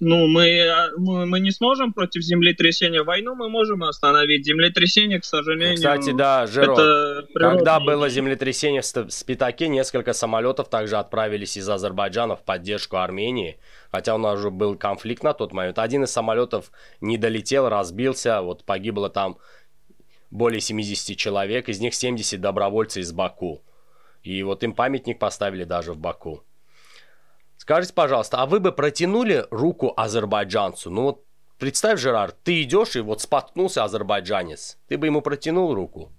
ну, 0.00 0.28
мы, 0.28 0.60
а, 0.68 0.90
мы, 0.96 1.26
мы 1.26 1.40
не 1.40 1.50
сможем 1.50 1.92
против 1.92 2.22
землетрясения. 2.22 3.02
Войну 3.02 3.34
мы 3.34 3.48
можем 3.48 3.82
остановить. 3.82 4.46
Землетрясение, 4.46 5.20
к 5.20 5.24
сожалению... 5.24 5.76
Кстати, 5.76 6.12
да, 6.12 6.46
Жиро, 6.46 7.26
когда 7.34 7.80
было 7.80 8.08
землетрясение 8.08 8.82
в 8.82 9.10
Спитаке, 9.10 9.66
несколько 9.68 10.12
самолетов 10.12 10.68
также 10.68 10.96
отправились 10.96 11.56
из 11.56 11.68
Азербайджана 11.68 12.36
в 12.36 12.44
поддержку 12.44 12.98
Армении. 12.98 13.58
Хотя 13.90 14.14
у 14.14 14.18
нас 14.18 14.38
уже 14.38 14.50
был 14.50 14.76
конфликт 14.76 15.24
на 15.24 15.34
тот 15.34 15.52
момент. 15.52 15.78
Один 15.80 16.04
из 16.04 16.10
самолетов 16.10 16.70
не 17.00 17.18
долетел, 17.18 17.68
разбился. 17.68 18.40
Вот 18.40 18.64
погибло 18.64 19.10
там 19.10 19.38
более 20.30 20.60
70 20.60 21.16
человек. 21.16 21.68
Из 21.68 21.80
них 21.80 21.94
70 21.94 22.40
добровольцы 22.40 23.00
из 23.00 23.12
Баку. 23.12 23.64
И 24.22 24.44
вот 24.44 24.62
им 24.62 24.74
памятник 24.74 25.18
поставили 25.18 25.64
даже 25.64 25.92
в 25.92 25.98
Баку. 25.98 26.44
Скажите, 27.68 27.92
пожалуйста, 27.92 28.38
а 28.38 28.46
вы 28.46 28.60
бы 28.60 28.72
протянули 28.72 29.44
руку 29.50 29.92
азербайджанцу? 29.94 30.88
Ну 30.88 31.02
вот 31.02 31.24
представь, 31.58 32.00
Жерар, 32.00 32.32
ты 32.32 32.62
идешь 32.62 32.96
и 32.96 33.00
вот 33.00 33.20
споткнулся 33.20 33.84
азербайджанец. 33.84 34.78
Ты 34.88 34.96
бы 34.96 35.04
ему 35.04 35.20
протянул 35.20 35.74
руку? 35.74 36.10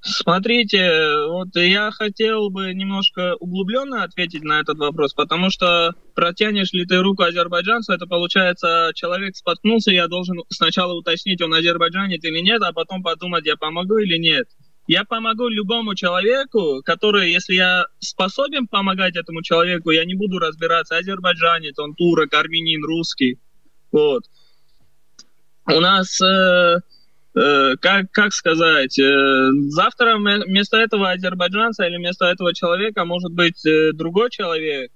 Смотрите, 0.00 1.26
вот 1.28 1.48
я 1.54 1.90
хотел 1.90 2.48
бы 2.48 2.72
немножко 2.72 3.34
углубленно 3.38 4.04
ответить 4.04 4.42
на 4.42 4.60
этот 4.60 4.78
вопрос, 4.78 5.12
потому 5.12 5.50
что 5.50 5.92
протянешь 6.14 6.72
ли 6.72 6.86
ты 6.86 6.96
руку 7.02 7.24
азербайджанцу, 7.24 7.92
это 7.92 8.06
получается, 8.06 8.92
человек 8.94 9.36
споткнулся, 9.36 9.90
я 9.90 10.08
должен 10.08 10.38
сначала 10.48 10.94
уточнить, 10.94 11.42
он 11.42 11.52
азербайджанец 11.52 12.24
или 12.24 12.40
нет, 12.40 12.62
а 12.62 12.72
потом 12.72 13.02
подумать, 13.02 13.44
я 13.44 13.56
помогу 13.56 13.98
или 13.98 14.16
нет. 14.16 14.48
Я 14.88 15.04
помогу 15.04 15.48
любому 15.48 15.94
человеку, 15.94 16.80
который, 16.82 17.30
если 17.30 17.56
я 17.56 17.84
способен 17.98 18.66
помогать 18.66 19.16
этому 19.16 19.42
человеку, 19.42 19.90
я 19.90 20.06
не 20.06 20.14
буду 20.14 20.38
разбираться, 20.38 20.96
азербайджанец, 20.96 21.78
он 21.78 21.94
турок, 21.94 22.32
армянин, 22.32 22.82
русский. 22.82 23.38
Вот. 23.92 24.24
У 25.66 25.78
нас, 25.80 26.18
э, 26.22 26.78
э, 27.34 27.76
как, 27.78 28.10
как 28.12 28.32
сказать, 28.32 28.98
э, 28.98 29.50
завтра 29.68 30.16
вместо 30.16 30.78
этого 30.78 31.10
азербайджанца 31.10 31.84
или 31.84 31.98
вместо 31.98 32.24
этого 32.24 32.54
человека 32.54 33.04
может 33.04 33.32
быть 33.32 33.66
э, 33.66 33.92
другой 33.92 34.30
человек, 34.30 34.90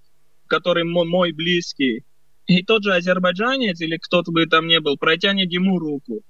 который 0.47 0.85
мой, 0.85 1.07
мой 1.07 1.33
близкий. 1.33 2.03
И 2.47 2.65
тот 2.65 2.83
же 2.83 2.95
азербайджанец 2.95 3.79
или 3.83 3.99
кто-то 3.99 4.33
бы 4.33 4.47
там 4.47 4.69
не 4.69 4.81
был, 4.81 4.97
протянет 4.97 5.53
ему 5.53 5.79
руку. 5.79 6.23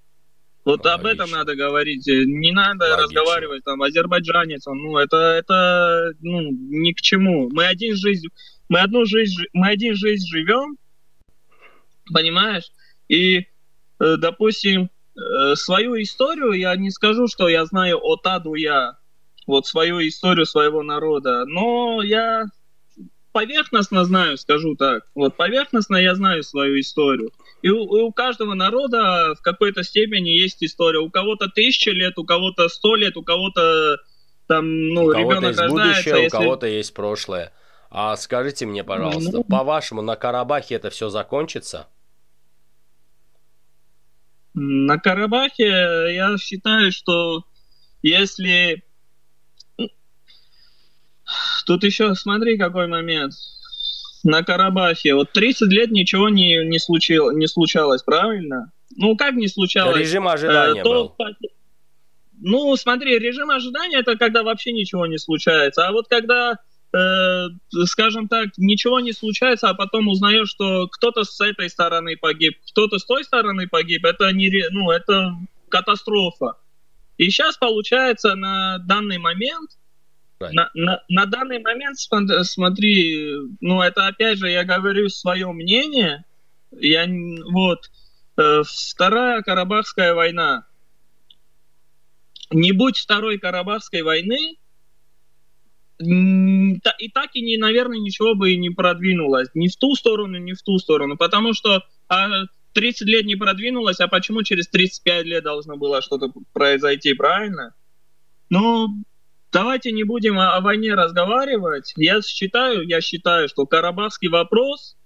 Вот 0.64 0.87
об 0.87 1.07
этом 1.07 1.31
надо 1.31 1.57
говорить. 1.57 2.07
Не 2.07 2.53
надо 2.53 2.85
Логично. 2.85 3.03
разговаривать 3.03 3.64
там 3.64 3.83
азербайджанец. 3.83 4.64
Ну 4.66 4.96
это 4.96 5.16
это 5.16 6.12
ну 6.20 6.40
ни 6.53 6.92
к 6.92 7.01
чему. 7.01 7.48
Мы 7.51 7.66
один 7.66 7.96
жизнь, 7.96 8.29
мы 8.68 8.81
одну 8.81 9.05
жизнь, 9.05 9.42
мы 9.53 9.68
один 9.68 9.96
жизнь 9.96 10.25
живем, 10.29 10.77
понимаешь? 12.12 12.70
И 13.09 13.38
э, 13.38 13.44
допустим 14.18 14.88
э, 15.16 15.57
свою 15.57 16.01
историю 16.01 16.53
я 16.53 16.77
не 16.77 16.90
скажу, 16.90 17.27
что 17.27 17.48
я 17.48 17.66
знаю 17.66 17.98
от 18.01 18.25
А 18.27 18.38
до 18.38 18.55
Я, 18.55 18.98
вот 19.48 19.66
свою 19.66 20.07
историю 20.07 20.46
своего 20.46 20.85
народа, 20.85 21.44
но 21.44 22.03
я 22.03 22.44
поверхностно 23.33 24.05
знаю, 24.05 24.37
скажу 24.37 24.77
так. 24.77 25.05
Вот 25.14 25.37
поверхностно 25.37 25.97
я 25.97 26.14
знаю 26.14 26.42
свою 26.42 26.79
историю. 26.81 27.31
И 27.62 27.71
у, 27.71 27.97
и 27.97 28.03
у 28.03 28.12
каждого 28.12 28.55
народа 28.55 29.35
в 29.38 29.42
какой-то 29.42 29.83
степени 29.83 30.31
есть 30.31 30.62
история. 30.62 30.99
У 31.01 31.11
кого-то 31.11 31.49
тысяча 31.49 31.90
лет, 31.90 32.18
у 32.18 32.25
кого-то 32.25 32.68
сто 32.68 32.95
лет, 32.97 33.16
у 33.16 33.23
кого-то 33.23 33.99
там, 34.47 34.88
ну, 34.88 35.05
у 35.05 35.12
ребенок 35.12 35.57
есть. 35.57 35.68
Будущее, 35.68 36.23
если... 36.25 36.37
У 36.37 36.40
кого-то 36.40 36.66
есть 36.66 36.95
прошлое. 36.95 37.53
А 37.90 38.16
скажите 38.16 38.66
мне, 38.66 38.85
пожалуйста, 38.85 39.33
ну, 39.33 39.45
по-вашему, 39.45 40.03
на 40.03 40.16
Карабахе 40.16 40.77
это 40.77 40.90
все 40.90 41.09
закончится? 41.11 41.88
На 44.55 44.99
Карабахе 44.99 46.14
я 46.14 46.37
считаю, 46.38 46.90
что 46.92 47.45
если 48.03 48.83
Тут 51.66 51.85
еще 51.85 52.14
смотри, 52.14 52.59
какой 52.59 52.87
момент. 52.87 53.35
На 54.25 54.42
Карабахе. 54.44 55.14
Вот 55.14 55.33
30 55.33 55.72
лет 55.72 55.90
ничего 55.90 56.29
не, 56.29 56.64
не, 56.64 56.79
случило, 56.79 57.33
не 57.33 57.48
случалось, 57.48 58.03
правильно? 58.03 58.70
Ну, 58.96 59.16
как 59.16 59.35
не 59.35 59.48
случалось? 59.48 59.96
Режим 59.96 60.29
ожидания 60.29 60.81
э, 60.81 60.85
то, 60.85 61.14
был. 61.18 61.37
Ну, 62.40 62.77
смотри, 62.77 63.18
режим 63.18 63.51
ожидания 63.51 63.98
это 63.98 64.16
когда 64.16 64.42
вообще 64.42 64.72
ничего 64.72 65.07
не 65.07 65.18
случается. 65.18 65.87
А 65.87 65.92
вот 65.92 66.07
когда, 66.09 66.59
э, 66.92 67.46
скажем 67.85 68.29
так, 68.29 68.51
ничего 68.59 69.01
не 69.01 69.12
случается, 69.12 69.68
а 69.68 69.75
потом 69.75 70.09
узнаешь, 70.09 70.51
что 70.51 70.88
кто-то 70.88 71.25
с 71.25 71.40
этой 71.40 71.68
стороны 71.68 72.16
погиб, 72.16 72.59
кто-то 72.70 72.98
с 72.98 73.05
той 73.05 73.25
стороны 73.25 73.66
погиб, 73.68 74.05
это 74.05 74.31
не, 74.33 74.51
ну, 74.70 74.90
это 74.90 75.33
катастрофа. 75.68 76.55
И 77.18 77.31
сейчас 77.31 77.57
получается 77.57 78.35
на 78.35 78.79
данный 78.79 79.18
момент 79.18 79.70
на, 80.50 80.70
на, 80.74 81.02
на 81.09 81.26
данный 81.26 81.61
момент, 81.61 81.98
смотри, 81.98 83.35
ну 83.61 83.81
это 83.81 84.07
опять 84.07 84.38
же 84.38 84.50
я 84.50 84.64
говорю 84.64 85.09
свое 85.09 85.50
мнение. 85.52 86.24
Я 86.72 87.07
вот 87.52 87.90
э, 88.37 88.62
вторая 88.64 89.42
Карабахская 89.42 90.14
война. 90.14 90.66
Не 92.50 92.72
будь 92.72 92.98
второй 92.98 93.38
Карабахской 93.38 94.02
войны, 94.02 94.57
и 95.98 97.09
так 97.14 97.31
и 97.35 97.42
не, 97.42 97.57
наверное, 97.59 97.98
ничего 97.98 98.35
бы 98.35 98.52
и 98.52 98.57
не 98.57 98.70
продвинулось. 98.70 99.48
Ни 99.55 99.68
в 99.68 99.76
ту 99.76 99.94
сторону, 99.94 100.38
ни 100.38 100.52
в 100.52 100.62
ту 100.62 100.78
сторону. 100.78 101.16
Потому 101.16 101.52
что 101.52 101.85
а, 102.09 102.28
30 102.72 103.09
лет 103.09 103.24
не 103.24 103.37
продвинулось, 103.37 104.00
а 104.00 104.09
почему 104.09 104.42
через 104.42 104.68
35 104.68 105.24
лет 105.26 105.44
должно 105.44 105.76
было 105.76 106.02
что-то 106.02 106.33
произойти, 106.52 107.14
правильно? 107.14 107.74
Ну, 108.50 108.88
Давайте 109.52 109.92
не 109.92 110.04
будем 110.04 110.38
о, 110.38 110.56
о 110.56 110.60
войне 110.60 110.94
разговаривать. 110.94 111.92
Я 111.96 112.22
считаю, 112.22 112.86
я 112.86 113.00
считаю, 113.00 113.48
что 113.48 113.66
Карабахский 113.66 114.28
вопрос, 114.28 114.96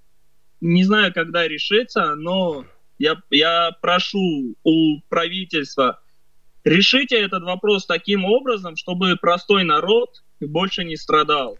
не 0.60 0.84
знаю, 0.84 1.12
когда 1.12 1.48
решится, 1.48 2.14
но 2.14 2.64
я, 2.98 3.16
я 3.30 3.72
прошу 3.80 4.54
у 4.62 5.00
правительства, 5.08 6.00
решите 6.64 7.16
этот 7.16 7.42
вопрос 7.42 7.86
таким 7.86 8.24
образом, 8.24 8.76
чтобы 8.76 9.16
простой 9.16 9.64
народ 9.64 10.22
больше 10.40 10.84
не 10.84 10.96
страдал. 10.96 11.58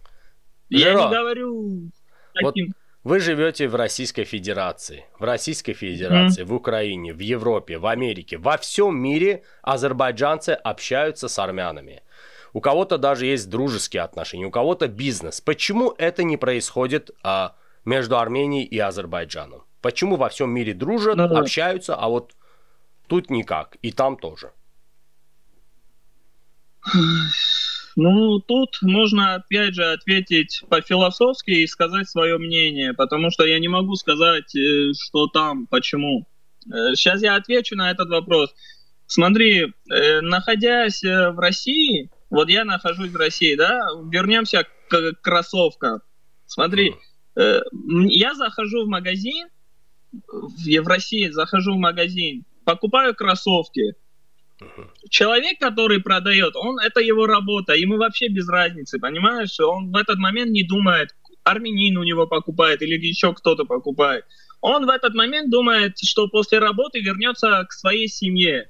Жиро, 0.70 0.90
я 0.90 0.94
не 0.94 1.10
говорю 1.10 1.90
таким... 2.34 2.66
Вот 2.68 2.76
вы 3.06 3.20
живете 3.20 3.68
в 3.68 3.76
Российской 3.76 4.24
Федерации, 4.24 5.06
в 5.16 5.22
Российской 5.22 5.74
Федерации, 5.74 6.42
mm-hmm. 6.42 6.46
в 6.46 6.54
Украине, 6.54 7.12
в 7.14 7.20
Европе, 7.20 7.78
в 7.78 7.86
Америке, 7.86 8.36
во 8.36 8.56
всем 8.56 8.98
мире 8.98 9.44
азербайджанцы 9.62 10.50
общаются 10.50 11.28
с 11.28 11.38
армянами. 11.38 12.02
У 12.52 12.60
кого-то 12.60 12.98
даже 12.98 13.26
есть 13.26 13.48
дружеские 13.50 14.02
отношения, 14.02 14.46
у 14.46 14.50
кого-то 14.50 14.88
бизнес. 14.88 15.40
Почему 15.40 15.94
это 15.98 16.22
не 16.22 16.36
происходит 16.36 17.10
а, 17.22 17.56
между 17.84 18.18
Арменией 18.18 18.64
и 18.64 18.78
Азербайджаном? 18.78 19.64
Почему 19.80 20.16
во 20.16 20.28
всем 20.28 20.50
мире 20.50 20.74
дружат, 20.74 21.16
ну, 21.16 21.36
общаются, 21.36 21.94
а 21.94 22.08
вот 22.08 22.32
тут 23.06 23.30
никак, 23.30 23.76
и 23.82 23.92
там 23.92 24.16
тоже? 24.16 24.52
Ну, 27.96 28.40
тут 28.40 28.76
можно, 28.82 29.36
опять 29.36 29.74
же, 29.74 29.84
ответить 29.84 30.62
по-философски 30.68 31.50
и 31.50 31.66
сказать 31.66 32.08
свое 32.08 32.36
мнение, 32.36 32.92
потому 32.92 33.30
что 33.30 33.46
я 33.46 33.58
не 33.58 33.68
могу 33.68 33.94
сказать, 33.94 34.54
э, 34.54 34.92
что 35.02 35.28
там, 35.28 35.66
почему. 35.66 36.26
Сейчас 36.94 37.22
э, 37.22 37.26
я 37.26 37.36
отвечу 37.36 37.74
на 37.74 37.90
этот 37.90 38.10
вопрос. 38.10 38.54
Смотри, 39.06 39.72
э, 39.90 40.20
находясь 40.20 41.02
в 41.02 41.38
России, 41.38 42.10
вот 42.36 42.48
я 42.48 42.64
нахожусь 42.64 43.10
в 43.10 43.16
России, 43.16 43.56
да, 43.56 43.80
вернемся 44.10 44.66
к 44.88 45.12
кроссовкам. 45.20 46.00
Смотри, 46.46 46.94
я 47.34 48.34
захожу 48.34 48.84
в 48.84 48.88
магазин, 48.88 49.48
я 50.64 50.82
в 50.82 50.86
России 50.86 51.28
захожу 51.30 51.74
в 51.74 51.78
магазин, 51.78 52.44
покупаю 52.64 53.14
кроссовки, 53.14 53.94
Человек, 55.10 55.58
который 55.60 56.00
продает, 56.00 56.56
он 56.56 56.78
это 56.78 57.00
его 57.00 57.26
работа, 57.26 57.74
ему 57.74 57.98
вообще 57.98 58.28
без 58.28 58.48
разницы, 58.48 58.98
понимаешь? 58.98 59.58
Он 59.60 59.92
в 59.92 59.96
этот 59.96 60.16
момент 60.16 60.50
не 60.50 60.62
думает, 60.62 61.14
армянин 61.44 61.98
у 61.98 62.04
него 62.04 62.26
покупает 62.26 62.82
или 62.82 62.96
еще 62.96 63.34
кто-то 63.34 63.64
покупает. 63.64 64.24
Он 64.62 64.86
в 64.86 64.88
этот 64.88 65.14
момент 65.14 65.50
думает, 65.50 65.98
что 65.98 66.28
после 66.28 66.58
работы 66.58 67.00
вернется 67.00 67.64
к 67.68 67.72
своей 67.72 68.08
семье. 68.08 68.68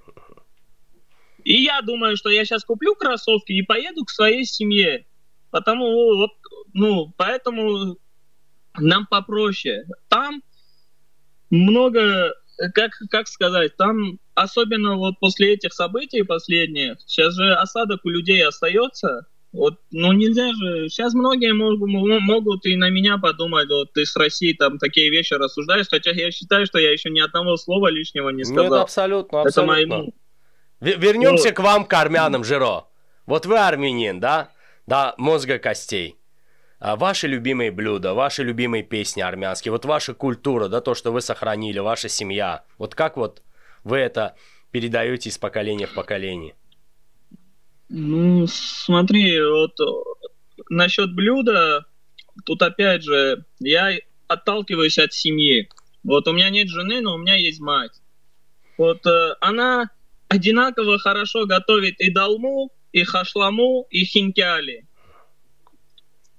И 1.46 1.62
я 1.62 1.80
думаю, 1.80 2.16
что 2.16 2.28
я 2.28 2.44
сейчас 2.44 2.64
куплю 2.64 2.96
кроссовки 2.96 3.52
и 3.52 3.62
поеду 3.62 4.04
к 4.04 4.10
своей 4.10 4.44
семье. 4.44 5.06
Потому 5.52 6.16
вот, 6.16 6.32
ну, 6.72 7.14
поэтому 7.16 7.96
нам 8.76 9.06
попроще. 9.06 9.84
Там 10.08 10.42
много 11.48 12.34
как, 12.74 12.90
как 13.10 13.28
сказать, 13.28 13.76
там 13.76 14.18
особенно 14.34 14.96
вот 14.96 15.20
после 15.20 15.54
этих 15.54 15.72
событий 15.72 16.22
последних, 16.22 16.96
сейчас 17.06 17.34
же 17.34 17.54
осадок 17.54 18.00
у 18.04 18.08
людей 18.08 18.44
остается, 18.44 19.26
вот, 19.52 19.78
ну 19.92 20.12
нельзя 20.12 20.52
же, 20.52 20.88
сейчас 20.88 21.14
многие 21.14 21.52
могут, 21.52 21.88
могут 22.22 22.66
и 22.66 22.74
на 22.74 22.90
меня 22.90 23.18
подумать, 23.18 23.68
вот 23.68 23.92
ты 23.92 24.04
с 24.04 24.16
России 24.16 24.52
там 24.52 24.78
такие 24.78 25.10
вещи 25.10 25.34
рассуждаешь, 25.34 25.86
хотя 25.88 26.10
я 26.10 26.32
считаю, 26.32 26.66
что 26.66 26.78
я 26.78 26.90
еще 26.90 27.10
ни 27.10 27.20
одного 27.20 27.56
слова 27.56 27.88
лишнего 27.88 28.30
не 28.30 28.44
сказал. 28.44 28.64
Ну, 28.64 28.74
это 28.74 28.82
абсолютно, 28.82 29.42
абсолютно. 29.42 29.72
Это 29.74 29.96
мои. 29.96 30.10
Вернемся 30.80 31.48
вот. 31.48 31.56
к 31.56 31.60
вам, 31.60 31.84
к 31.84 31.92
армянам, 31.94 32.44
Жиро. 32.44 32.86
Вот 33.26 33.46
вы 33.46 33.58
армянин, 33.58 34.20
да? 34.20 34.50
Да, 34.86 35.14
мозга 35.16 35.58
костей. 35.58 36.16
А 36.78 36.96
ваши 36.96 37.26
любимые 37.26 37.70
блюда, 37.70 38.12
ваши 38.12 38.42
любимые 38.42 38.82
песни 38.82 39.22
армянские, 39.22 39.72
вот 39.72 39.84
ваша 39.86 40.12
культура, 40.12 40.68
да, 40.68 40.80
то, 40.80 40.94
что 40.94 41.10
вы 41.10 41.22
сохранили, 41.22 41.78
ваша 41.78 42.08
семья, 42.08 42.64
вот 42.76 42.94
как 42.94 43.16
вот 43.16 43.42
вы 43.82 43.96
это 43.96 44.36
передаете 44.70 45.30
из 45.30 45.38
поколения 45.38 45.86
в 45.86 45.94
поколение? 45.94 46.54
Ну, 47.88 48.46
смотри, 48.46 49.40
вот 49.40 49.72
насчет 50.68 51.14
блюда, 51.14 51.86
тут 52.44 52.60
опять 52.60 53.02
же, 53.02 53.44
я 53.58 53.96
отталкиваюсь 54.28 54.98
от 54.98 55.14
семьи. 55.14 55.70
Вот 56.04 56.28
у 56.28 56.32
меня 56.32 56.50
нет 56.50 56.68
жены, 56.68 57.00
но 57.00 57.14
у 57.14 57.18
меня 57.18 57.36
есть 57.36 57.60
мать. 57.60 58.02
Вот 58.76 59.06
э, 59.06 59.34
она 59.40 59.90
одинаково 60.28 60.98
хорошо 60.98 61.46
готовит 61.46 62.00
и 62.00 62.10
долму, 62.10 62.70
и 62.92 63.04
хашламу, 63.04 63.86
и 63.90 64.04
хинкяли. 64.04 64.86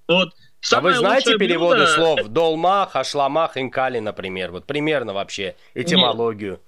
Вот 0.07 0.33
а 0.71 0.81
вы 0.81 0.93
знаете 0.93 1.37
переводы 1.37 1.81
блюдо... 1.81 1.93
слов 1.93 2.27
долма, 2.27 2.89
хашлама, 2.91 3.49
хинкали, 3.53 3.99
например? 3.99 4.51
Вот 4.51 4.65
примерно 4.65 5.13
вообще 5.13 5.55
этимологию. 5.73 6.53
Нет. 6.53 6.61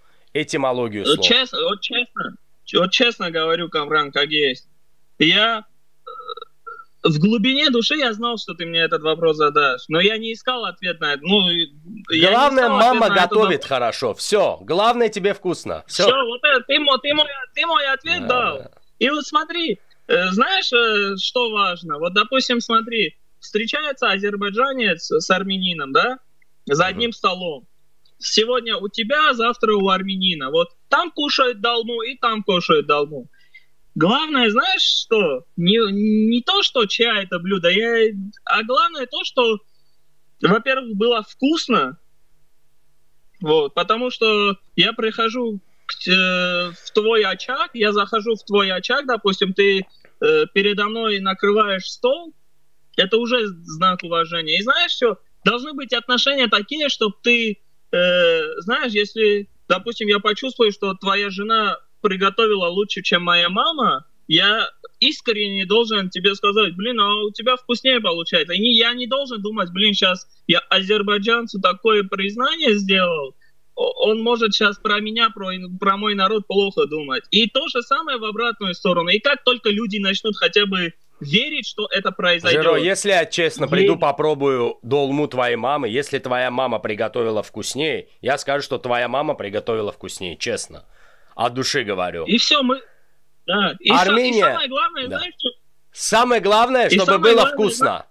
Этимологию 0.47 1.05
слов. 1.05 1.25
Честно, 1.25 1.59
вот 1.63 1.81
честно, 1.81 2.35
вот 2.75 2.91
честно 2.91 3.31
говорю, 3.31 3.69
Камран, 3.69 4.11
как 4.11 4.29
есть. 4.29 4.69
Я 5.17 5.65
в 7.03 7.17
глубине 7.19 7.69
души 7.69 7.95
я 7.95 8.13
знал, 8.13 8.37
что 8.37 8.53
ты 8.53 8.65
мне 8.65 8.81
этот 8.81 9.01
вопрос 9.01 9.37
задашь, 9.37 9.83
но 9.87 10.01
я 10.01 10.17
не 10.17 10.33
искал 10.33 10.65
ответ 10.65 10.99
на 10.99 11.13
это. 11.13 11.23
Ну, 11.23 11.41
главное, 12.09 12.69
мама 12.69 13.09
готовит 13.09 13.63
хорошо. 13.63 14.13
Все, 14.13 14.57
главное 14.61 15.09
тебе 15.09 15.33
вкусно. 15.33 15.83
Все, 15.87 16.03
Все 16.03 16.25
вот 16.25 16.41
это, 16.43 16.63
ты, 16.67 16.79
мой, 16.79 16.99
ты, 17.01 17.13
мой, 17.13 17.27
ты 17.53 17.65
мой 17.65 17.85
ответ 17.87 18.21
да, 18.21 18.27
дал. 18.27 18.57
Да. 18.57 18.71
И 18.99 19.09
вот 19.09 19.25
смотри, 19.25 19.79
э, 20.07 20.27
знаешь, 20.31 20.71
э, 20.73 21.15
что 21.17 21.51
важно? 21.51 21.99
Вот, 21.99 22.13
допустим, 22.13 22.59
смотри, 22.59 23.15
встречается 23.39 24.09
азербайджанец 24.09 25.09
с 25.09 25.29
армянином, 25.29 25.93
да, 25.93 26.19
за 26.65 26.85
одним 26.85 27.13
столом. 27.13 27.65
Сегодня 28.17 28.75
у 28.75 28.89
тебя, 28.89 29.33
завтра 29.33 29.73
у 29.73 29.87
армянина. 29.87 30.51
Вот 30.51 30.67
там 30.89 31.11
кушают 31.11 31.61
долму 31.61 32.01
и 32.01 32.17
там 32.17 32.43
кушают 32.43 32.85
долму. 32.85 33.29
Главное, 33.99 34.49
знаешь 34.49 34.81
что? 34.81 35.43
Не, 35.57 35.77
не 35.91 36.41
то, 36.41 36.63
что 36.63 36.85
чья 36.85 37.21
это 37.21 37.37
блюдо, 37.37 37.69
я, 37.69 38.15
а 38.45 38.63
главное 38.63 39.05
то, 39.07 39.25
что, 39.25 39.57
во-первых, 40.41 40.95
было 40.95 41.21
вкусно, 41.21 41.99
вот, 43.41 43.73
потому 43.73 44.09
что 44.09 44.55
я 44.77 44.93
прихожу 44.93 45.59
к, 45.85 46.07
э, 46.07 46.71
в 46.71 46.91
твой 46.93 47.25
очаг, 47.25 47.71
я 47.73 47.91
захожу 47.91 48.35
в 48.35 48.45
твой 48.45 48.71
очаг, 48.71 49.05
допустим, 49.05 49.53
ты 49.53 49.79
э, 50.21 50.45
передо 50.53 50.85
мной 50.85 51.19
накрываешь 51.19 51.91
стол, 51.91 52.33
это 52.95 53.17
уже 53.17 53.47
знак 53.47 54.03
уважения. 54.03 54.59
И 54.59 54.63
знаешь 54.63 54.91
что? 54.91 55.19
Должны 55.43 55.73
быть 55.73 55.91
отношения 55.91 56.47
такие, 56.47 56.87
чтобы 56.87 57.15
ты, 57.21 57.59
э, 57.91 58.61
знаешь, 58.61 58.93
если, 58.93 59.49
допустим, 59.67 60.07
я 60.07 60.19
почувствую, 60.19 60.71
что 60.71 60.93
твоя 60.93 61.29
жена 61.29 61.79
приготовила 62.01 62.67
лучше, 62.67 63.01
чем 63.01 63.23
моя 63.23 63.49
мама, 63.49 64.05
я 64.27 64.69
искренне 64.99 65.65
должен 65.65 66.09
тебе 66.09 66.35
сказать, 66.35 66.75
блин, 66.75 66.99
а 66.99 67.23
у 67.23 67.31
тебя 67.31 67.55
вкуснее 67.55 67.99
получается. 67.99 68.53
И 68.53 68.59
не, 68.59 68.77
я 68.77 68.93
не 68.93 69.07
должен 69.07 69.41
думать, 69.41 69.71
блин, 69.71 69.93
сейчас 69.93 70.27
я 70.47 70.59
азербайджанцу 70.59 71.59
такое 71.59 72.03
признание 72.03 72.75
сделал, 72.75 73.35
он 73.79 74.21
может 74.21 74.53
сейчас 74.53 74.77
про 74.77 74.99
меня, 74.99 75.29
про, 75.29 75.51
про 75.79 75.97
мой 75.97 76.13
народ 76.13 76.45
плохо 76.47 76.85
думать. 76.85 77.23
И 77.31 77.47
то 77.47 77.67
же 77.67 77.81
самое 77.81 78.17
в 78.17 78.25
обратную 78.25 78.73
сторону. 78.73 79.09
И 79.09 79.19
как 79.19 79.43
только 79.43 79.69
люди 79.69 79.99
начнут 79.99 80.35
хотя 80.35 80.65
бы 80.65 80.93
верить, 81.21 81.67
что 81.67 81.87
это 81.89 82.11
произойдет. 82.11 82.63
Жиро, 82.63 82.75
если 82.75 83.09
я 83.11 83.25
честно 83.25 83.67
приду, 83.67 83.97
попробую 83.97 84.79
долму 84.83 85.27
твоей 85.27 85.55
мамы, 85.55 85.87
если 85.89 86.19
твоя 86.19 86.51
мама 86.51 86.79
приготовила 86.79 87.41
вкуснее, 87.41 88.07
я 88.21 88.37
скажу, 88.37 88.63
что 88.63 88.77
твоя 88.79 89.07
мама 89.07 89.33
приготовила 89.33 89.91
вкуснее, 89.91 90.37
честно. 90.37 90.85
От 91.39 91.53
души 91.53 91.85
говорю. 91.85 92.25
И 92.25 92.37
все, 92.37 92.61
мы... 92.63 92.81
Да. 93.47 93.73
И 93.79 93.89
Армения... 93.89 94.43
Со... 94.43 94.49
И 94.49 94.51
самое 94.51 94.67
главное, 94.67 95.07
да. 95.07 95.17
знаешь, 95.19 95.33
что... 95.37 95.49
Самое 95.93 96.41
главное, 96.41 96.89
чтобы 96.89 97.05
самое 97.05 97.19
было 97.21 97.33
главное, 97.35 97.53
вкусно. 97.53 97.85
Да? 97.85 98.07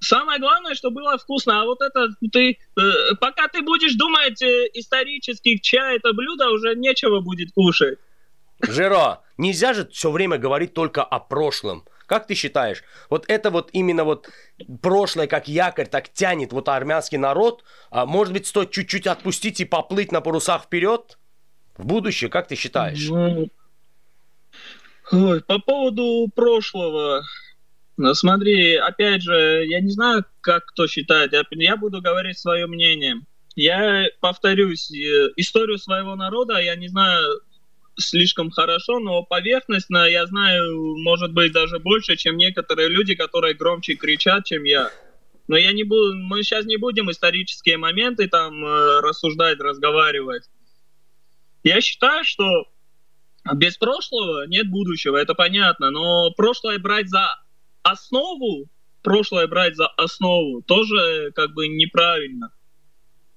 Самое 0.00 0.38
главное, 0.38 0.74
чтобы 0.74 0.96
было 0.96 1.16
вкусно. 1.16 1.62
А 1.62 1.64
вот 1.64 1.80
это 1.80 2.08
ты, 2.30 2.58
э, 2.76 3.14
пока 3.18 3.48
ты 3.48 3.62
будешь 3.62 3.94
думать 3.94 4.42
э, 4.42 4.68
исторически, 4.74 5.56
чья 5.56 5.94
это 5.94 6.12
блюдо, 6.12 6.50
уже 6.50 6.74
нечего 6.74 7.20
будет 7.20 7.52
кушать. 7.52 7.98
Жиро, 8.60 9.22
нельзя 9.38 9.72
же 9.72 9.88
все 9.88 10.10
время 10.10 10.36
говорить 10.36 10.74
только 10.74 11.02
о 11.02 11.18
прошлом. 11.18 11.86
Как 12.04 12.26
ты 12.26 12.34
считаешь, 12.34 12.84
вот 13.08 13.24
это 13.28 13.50
вот 13.50 13.70
именно 13.72 14.04
вот 14.04 14.28
прошлое, 14.82 15.26
как 15.26 15.48
якорь, 15.48 15.86
так 15.86 16.10
тянет 16.10 16.52
вот 16.52 16.68
армянский 16.68 17.16
народ, 17.16 17.64
а 17.88 18.04
может 18.04 18.34
быть, 18.34 18.46
стоит 18.46 18.72
чуть-чуть 18.72 19.06
отпустить 19.06 19.60
и 19.60 19.64
поплыть 19.64 20.12
на 20.12 20.20
парусах 20.20 20.64
вперед 20.64 21.16
в 21.78 21.86
будущее, 21.86 22.28
как 22.28 22.48
ты 22.48 22.56
считаешь? 22.56 23.08
Ну, 23.08 23.50
по 25.46 25.58
поводу 25.58 26.30
прошлого, 26.34 27.24
ну, 27.96 28.14
смотри, 28.14 28.74
опять 28.74 29.22
же, 29.22 29.64
я 29.66 29.80
не 29.80 29.90
знаю, 29.90 30.24
как 30.40 30.66
кто 30.66 30.86
считает, 30.86 31.32
я, 31.32 31.44
я 31.50 31.76
буду 31.76 32.02
говорить 32.02 32.38
свое 32.38 32.66
мнение. 32.66 33.22
Я 33.56 34.06
повторюсь, 34.20 34.90
э, 34.92 35.30
историю 35.36 35.78
своего 35.78 36.14
народа 36.14 36.58
я 36.58 36.76
не 36.76 36.88
знаю 36.88 37.40
слишком 37.96 38.50
хорошо, 38.50 39.00
но 39.00 39.24
поверхностно 39.24 40.08
я 40.08 40.26
знаю, 40.26 40.96
может 40.98 41.32
быть, 41.32 41.52
даже 41.52 41.80
больше, 41.80 42.16
чем 42.16 42.36
некоторые 42.36 42.88
люди, 42.88 43.16
которые 43.16 43.54
громче 43.54 43.94
кричат, 43.94 44.44
чем 44.44 44.62
я. 44.62 44.90
Но 45.48 45.56
я 45.56 45.72
не 45.72 45.82
буду, 45.82 46.14
мы 46.14 46.42
сейчас 46.42 46.66
не 46.66 46.76
будем 46.76 47.10
исторические 47.10 47.78
моменты 47.78 48.28
там 48.28 48.64
э, 48.64 49.00
рассуждать, 49.00 49.58
разговаривать. 49.58 50.44
Я 51.62 51.80
считаю, 51.80 52.24
что 52.24 52.66
без 53.54 53.76
прошлого 53.76 54.46
нет 54.46 54.70
будущего, 54.70 55.16
это 55.16 55.34
понятно, 55.34 55.90
но 55.90 56.30
прошлое 56.32 56.78
брать 56.78 57.08
за 57.08 57.28
основу, 57.82 58.66
прошлое 59.02 59.46
брать 59.46 59.76
за 59.76 59.86
основу 59.86 60.62
тоже 60.62 61.32
как 61.34 61.54
бы 61.54 61.68
неправильно. 61.68 62.50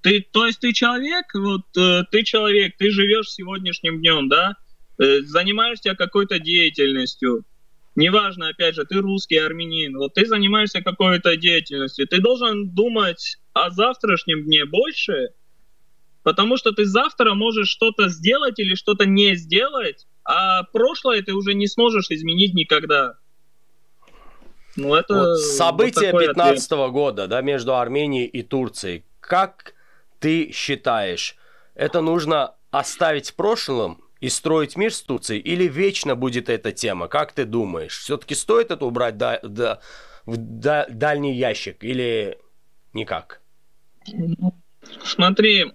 Ты, 0.02 0.20
то 0.20 0.46
есть 0.46 0.60
ты 0.60 0.72
человек, 0.72 1.26
вот 1.34 1.62
э, 1.76 2.02
ты 2.10 2.24
человек, 2.24 2.76
ты 2.76 2.90
живешь 2.90 3.30
сегодняшним 3.30 4.00
днем, 4.00 4.28
да, 4.28 4.56
э, 4.98 5.20
занимаешься 5.22 5.94
какой-то 5.94 6.40
деятельностью. 6.40 7.44
неважно, 7.94 8.48
опять 8.48 8.74
же, 8.74 8.84
ты 8.84 8.96
русский, 8.96 9.36
армянин, 9.36 9.96
вот 9.96 10.14
ты 10.14 10.26
занимаешься 10.26 10.82
какой-то 10.82 11.36
деятельностью, 11.36 12.08
ты 12.08 12.20
должен 12.20 12.70
думать 12.70 13.36
о 13.52 13.70
завтрашнем 13.70 14.44
дне 14.44 14.64
больше, 14.64 15.28
потому 16.22 16.56
что 16.56 16.72
ты 16.72 16.84
завтра 16.84 17.34
можешь 17.34 17.68
что-то 17.68 18.08
сделать 18.08 18.58
или 18.58 18.74
что-то 18.74 19.06
не 19.06 19.34
сделать, 19.36 20.06
а 20.24 20.64
прошлое 20.64 21.22
ты 21.22 21.34
уже 21.34 21.54
не 21.54 21.66
сможешь 21.66 22.10
изменить 22.10 22.54
никогда. 22.54 23.14
Ну, 24.76 24.94
это 24.94 25.14
вот 25.14 25.38
события 25.38 26.12
вот 26.12 26.26
15 26.26 26.72
-го 26.72 26.90
года, 26.90 27.26
да, 27.26 27.42
между 27.42 27.76
Арменией 27.76 28.26
и 28.26 28.42
Турцией. 28.42 29.04
Как 29.20 29.74
ты 30.18 30.50
считаешь, 30.52 31.36
это 31.74 32.00
нужно 32.00 32.54
оставить 32.70 33.30
в 33.30 33.34
прошлом 33.34 34.02
и 34.20 34.28
строить 34.28 34.76
мир 34.76 34.92
с 34.94 35.02
Турцией, 35.02 35.40
или 35.40 35.68
вечно 35.68 36.14
будет 36.14 36.48
эта 36.48 36.72
тема? 36.72 37.08
Как 37.08 37.32
ты 37.32 37.44
думаешь? 37.44 37.98
Все-таки 37.98 38.34
стоит 38.34 38.70
это 38.70 38.86
убрать 38.86 39.18
да, 39.18 39.40
да, 39.42 39.80
в 40.24 40.36
да, 40.36 40.86
дальний 40.88 41.34
ящик 41.34 41.84
или 41.84 42.38
никак? 42.92 43.42
Смотри, 45.04 45.72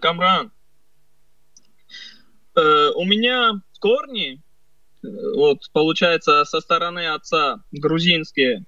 Камран, 0.00 0.52
э, 2.56 2.90
у 2.94 3.04
меня 3.04 3.60
корни 3.80 4.42
вот, 5.02 5.70
получается, 5.72 6.44
со 6.44 6.60
стороны 6.60 7.06
отца, 7.06 7.62
грузинские. 7.72 8.64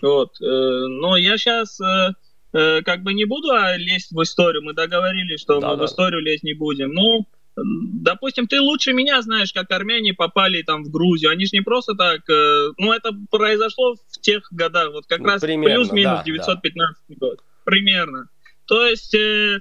Вот, 0.00 0.40
э, 0.40 0.44
но 0.44 1.16
я 1.16 1.36
сейчас 1.36 1.80
э, 1.80 2.12
э, 2.52 2.82
как 2.82 3.02
бы 3.02 3.12
не 3.12 3.24
буду 3.24 3.50
а, 3.50 3.76
лезть 3.76 4.12
в 4.12 4.22
историю, 4.22 4.62
мы 4.62 4.72
договорились, 4.72 5.40
что 5.40 5.60
да, 5.60 5.70
мы 5.70 5.76
да. 5.76 5.82
в 5.82 5.86
историю 5.86 6.22
лезть 6.22 6.44
не 6.44 6.54
будем. 6.54 6.92
Ну, 6.92 7.26
допустим, 7.56 8.46
ты 8.46 8.60
лучше 8.60 8.92
меня 8.92 9.20
знаешь, 9.22 9.52
как 9.52 9.70
армяне 9.70 10.14
попали 10.14 10.62
там 10.62 10.84
в 10.84 10.90
Грузию. 10.90 11.30
Они 11.30 11.44
же 11.44 11.50
не 11.52 11.60
просто 11.60 11.94
так, 11.94 12.28
э, 12.28 12.68
ну, 12.78 12.92
это 12.92 13.10
произошло 13.30 13.94
в 13.94 14.20
тех 14.20 14.46
годах, 14.50 14.92
вот 14.92 15.06
как 15.06 15.20
ну, 15.20 15.26
раз 15.26 15.40
плюс-минус 15.40 15.88
да, 15.90 16.22
915 16.24 17.04
да. 17.08 17.14
год, 17.16 17.40
примерно. 17.64 18.28
То 18.66 18.86
есть, 18.86 19.14
э, 19.14 19.60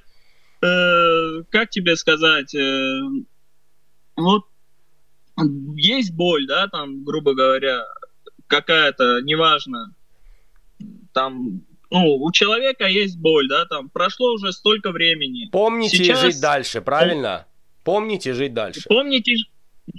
э, 0.66 1.44
как 1.50 1.70
тебе 1.70 1.96
сказать, 1.96 2.54
э, 2.56 3.00
вот 4.16 4.44
есть 5.76 6.14
боль, 6.14 6.48
да, 6.48 6.68
там, 6.68 7.04
грубо 7.04 7.34
говоря, 7.34 7.84
какая-то, 8.48 9.22
неважно, 9.22 9.94
там, 11.14 11.62
ну, 11.92 12.16
у 12.16 12.32
человека 12.32 12.88
есть 12.88 13.18
боль, 13.18 13.48
да, 13.48 13.66
там, 13.66 13.90
прошло 13.90 14.34
уже 14.34 14.52
столько 14.52 14.92
времени. 14.92 15.50
Помните 15.52 15.98
Сейчас... 15.98 16.22
жить 16.22 16.42
дальше, 16.42 16.82
правильно? 16.82 17.48
Помните 17.84 18.34
жить 18.34 18.54
дальше. 18.54 18.82
Помните, 18.88 19.36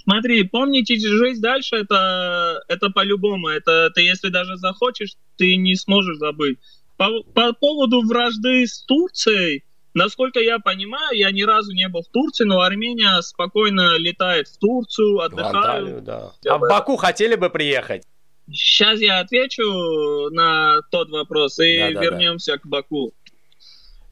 смотри, 0.02 0.42
помните 0.44 0.96
жить 0.98 1.40
дальше, 1.40 1.76
это, 1.76 2.62
это 2.68 2.90
по-любому, 2.90 3.48
это 3.48 3.90
ты, 3.94 4.02
если 4.02 4.29
даже 4.29 4.57
захочешь, 4.57 5.14
ты 5.37 5.57
не 5.57 5.76
сможешь 5.76 6.18
забыть. 6.18 6.59
По, 6.96 7.22
по 7.35 7.52
поводу 7.52 8.00
вражды 8.02 8.66
с 8.66 8.83
Турцией, 8.83 9.64
Насколько 9.96 10.40
я 10.40 10.59
понимаю, 10.59 11.16
я 11.16 11.30
ни 11.30 11.40
разу 11.40 11.72
не 11.72 11.88
был 11.88 12.02
в 12.02 12.09
Турции, 12.09 12.44
но 12.44 12.61
Армения 12.61 13.18
спокойно 13.22 13.96
летает 13.96 14.46
в 14.46 14.59
Турцию, 14.59 15.20
отдыхает. 15.20 15.54
В 15.54 15.56
Анталию, 15.56 16.02
да. 16.02 16.32
А 16.46 16.59
в 16.59 16.61
Баку 16.61 16.96
хотели 16.96 17.35
бы 17.35 17.48
приехать? 17.48 18.02
Сейчас 18.52 19.00
я 19.00 19.20
отвечу 19.20 19.62
на 20.32 20.82
тот 20.90 21.09
вопрос 21.09 21.59
и 21.61 21.78
да, 21.78 21.92
да, 21.92 22.00
вернемся 22.02 22.52
да. 22.52 22.59
к 22.59 22.66
Баку. 22.66 23.14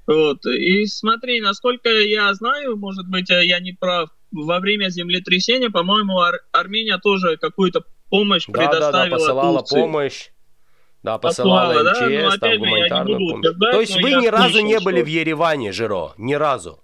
Вот. 0.07 0.47
И 0.47 0.87
смотри, 0.87 1.43
насколько 1.43 1.91
я 1.91 2.33
знаю, 2.33 2.79
может 2.79 3.07
быть, 3.07 3.29
я 3.29 3.61
не 3.61 3.73
прав, 3.73 4.09
во 4.33 4.61
время 4.61 4.89
землетрясения, 4.89 5.69
по-моему, 5.69 6.19
Ар- 6.19 6.41
Армения 6.53 6.97
тоже 6.97 7.37
какую-то 7.37 7.83
помощь 8.09 8.47
да, 8.49 8.59
предоставила 8.59 8.93
да, 8.93 9.05
да, 9.05 9.17
посылала 9.17 9.59
Турции. 9.59 9.81
помощь. 9.81 10.31
Да, 11.05 11.19
посылала 11.19 11.83
МЧС, 11.83 11.99
да? 11.99 12.09
ну, 12.09 12.39
там 12.39 12.59
гуманитарную 12.59 13.19
помощь. 13.19 13.47
Сказать, 13.47 13.73
То 13.73 13.81
есть 13.83 14.03
вы 14.03 14.11
ни 14.15 14.27
разу 14.27 14.61
не 14.61 14.81
были 14.81 14.97
что... 14.97 15.05
в 15.05 15.09
Ереване, 15.09 15.71
Жиро? 15.71 16.15
Ни 16.17 16.33
разу? 16.33 16.83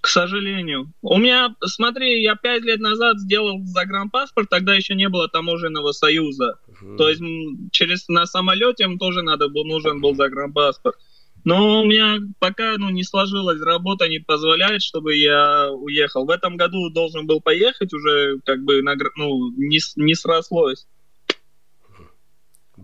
К 0.00 0.08
сожалению. 0.08 0.92
У 1.00 1.18
меня, 1.18 1.54
смотри, 1.64 2.20
я 2.20 2.34
пять 2.34 2.62
лет 2.62 2.80
назад 2.80 3.20
сделал 3.20 3.60
загранпаспорт, 3.64 4.48
тогда 4.48 4.74
еще 4.74 4.96
не 4.96 5.08
было 5.08 5.28
таможенного 5.28 5.92
союза. 5.92 6.58
Угу. 6.66 6.96
То 6.96 7.08
есть 7.08 7.22
через 7.70 8.08
на 8.08 8.26
самолете 8.26 8.84
им 8.84 8.98
тоже 8.98 9.22
надо 9.22 9.48
был, 9.48 9.64
нужен 9.64 10.00
был 10.00 10.16
загранпаспорт. 10.16 10.96
Но 11.44 11.82
у 11.82 11.84
меня 11.84 12.18
пока 12.40 12.76
ну, 12.76 12.90
не 12.90 13.04
сложилось, 13.04 13.60
работа 13.60 14.08
не 14.08 14.18
позволяет, 14.18 14.82
чтобы 14.82 15.14
я 15.14 15.70
уехал. 15.70 16.26
В 16.26 16.30
этом 16.30 16.56
году 16.56 16.90
должен 16.90 17.28
был 17.28 17.40
поехать, 17.40 17.92
уже 17.92 18.40
как 18.44 18.64
бы 18.64 18.82
ну, 18.82 19.52
не, 19.56 19.78
не 19.94 20.14
срослось. 20.16 20.88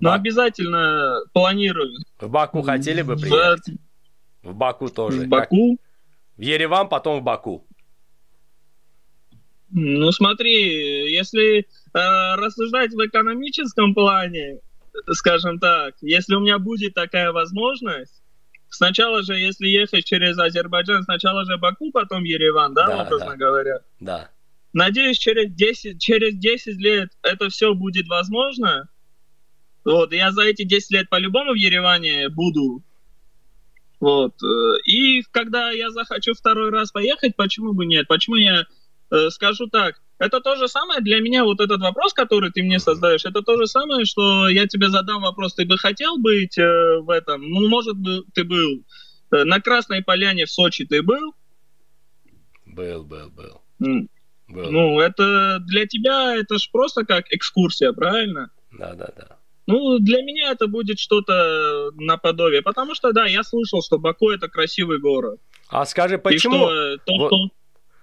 Но 0.05 0.11
Бак... 0.11 0.21
обязательно 0.21 1.21
планирую. 1.33 1.97
В 2.21 2.29
Баку 2.29 2.61
хотели 2.61 3.01
бы 3.01 3.17
приехать? 3.17 3.71
В, 4.43 4.51
в 4.51 4.55
Баку 4.55 4.91
тоже. 4.91 5.23
В 5.23 5.29
Баку? 5.29 5.79
Как... 5.79 5.87
В 6.37 6.43
Ереван, 6.43 6.91
потом 6.91 7.21
в 7.21 7.23
Баку. 7.23 7.67
Ну 9.71 10.13
смотри, 10.13 11.11
если 11.11 11.61
э, 11.61 11.65
рассуждать 11.95 12.93
в 12.93 12.99
экономическом 12.99 13.95
плане, 13.95 14.61
скажем 15.13 15.59
так, 15.59 15.95
если 16.03 16.35
у 16.35 16.41
меня 16.41 16.59
будет 16.59 16.93
такая 16.93 17.33
возможность, 17.33 18.23
сначала 18.69 19.23
же, 19.23 19.39
если 19.39 19.69
ехать 19.69 20.05
через 20.05 20.39
Азербайджан, 20.39 21.03
сначала 21.05 21.47
же 21.47 21.57
Баку, 21.57 21.91
потом 21.93 22.25
Ереван, 22.25 22.75
да, 22.75 22.89
да 22.89 23.03
образно 23.05 23.31
да. 23.31 23.37
говоря? 23.37 23.81
Да. 24.01 24.31
Надеюсь, 24.75 25.17
через 25.17 25.51
10, 25.51 25.99
через 25.99 26.37
10 26.37 26.77
лет 26.77 27.09
это 27.23 27.49
все 27.49 27.73
будет 27.73 28.07
возможно, 28.07 28.91
вот, 29.85 30.13
я 30.13 30.33
за 30.33 30.43
эти 30.43 30.65
10 30.65 30.91
лет 30.91 31.11
по-любому 31.11 31.53
в 31.53 31.57
Ереване 31.57 32.29
буду. 32.29 32.83
Вот. 34.01 34.35
Э, 34.43 34.79
и 34.85 35.23
когда 35.31 35.71
я 35.71 35.91
захочу 35.91 36.35
второй 36.35 36.71
раз 36.71 36.91
поехать, 36.91 37.37
почему 37.37 37.73
бы 37.73 37.87
нет? 37.87 38.09
Почему 38.09 38.37
я 38.37 38.67
э, 39.11 39.31
скажу 39.31 39.67
так? 39.67 40.01
Это 40.19 40.41
то 40.41 40.57
же 40.57 40.69
самое 40.69 41.01
для 41.01 41.21
меня, 41.21 41.45
вот 41.45 41.61
этот 41.61 41.81
вопрос, 41.81 42.13
который 42.13 42.51
ты 42.51 42.63
мне 42.63 42.79
создаешь, 42.79 43.25
это 43.25 43.43
то 43.43 43.57
же 43.57 43.67
самое, 43.67 44.05
что 44.05 44.49
я 44.49 44.67
тебе 44.67 44.89
задам 44.89 45.23
вопрос, 45.23 45.55
ты 45.55 45.65
бы 45.65 45.77
хотел 45.77 46.19
быть 46.19 46.57
э, 46.57 46.99
в 47.01 47.11
этом? 47.11 47.43
Ну, 47.43 47.69
может 47.69 47.97
быть, 47.97 48.25
ты 48.33 48.45
был. 48.45 48.85
Э, 49.33 49.45
на 49.45 49.61
Красной 49.61 50.03
Поляне 50.03 50.47
в 50.47 50.51
Сочи 50.51 50.87
ты 50.87 51.03
был? 51.03 51.35
Был, 52.65 53.05
был, 53.05 53.31
был. 53.31 53.61
Mm. 53.81 54.09
был. 54.49 54.71
Ну, 54.71 55.01
это 55.01 55.59
для 55.61 55.87
тебя, 55.87 56.37
это 56.37 56.59
ж 56.59 56.71
просто 56.73 57.05
как 57.05 57.27
экскурсия, 57.31 57.93
правильно? 57.93 58.51
Да, 58.71 58.95
да, 58.95 59.13
да. 59.17 59.39
Ну, 59.67 59.99
для 59.99 60.23
меня 60.23 60.51
это 60.51 60.67
будет 60.67 60.99
что-то 60.99 61.91
наподобие, 61.95 62.61
потому 62.63 62.95
что, 62.95 63.13
да, 63.13 63.27
я 63.27 63.43
слышал, 63.43 63.83
что 63.83 63.99
Баку 63.99 64.31
это 64.31 64.49
красивый 64.49 64.99
город. 64.99 65.41
А 65.69 65.87
скажи, 65.87 66.19
почему... 66.19 66.55
что, 66.57 66.97
то, 66.99 67.17
вот, 67.17 67.29
что... 67.29 67.37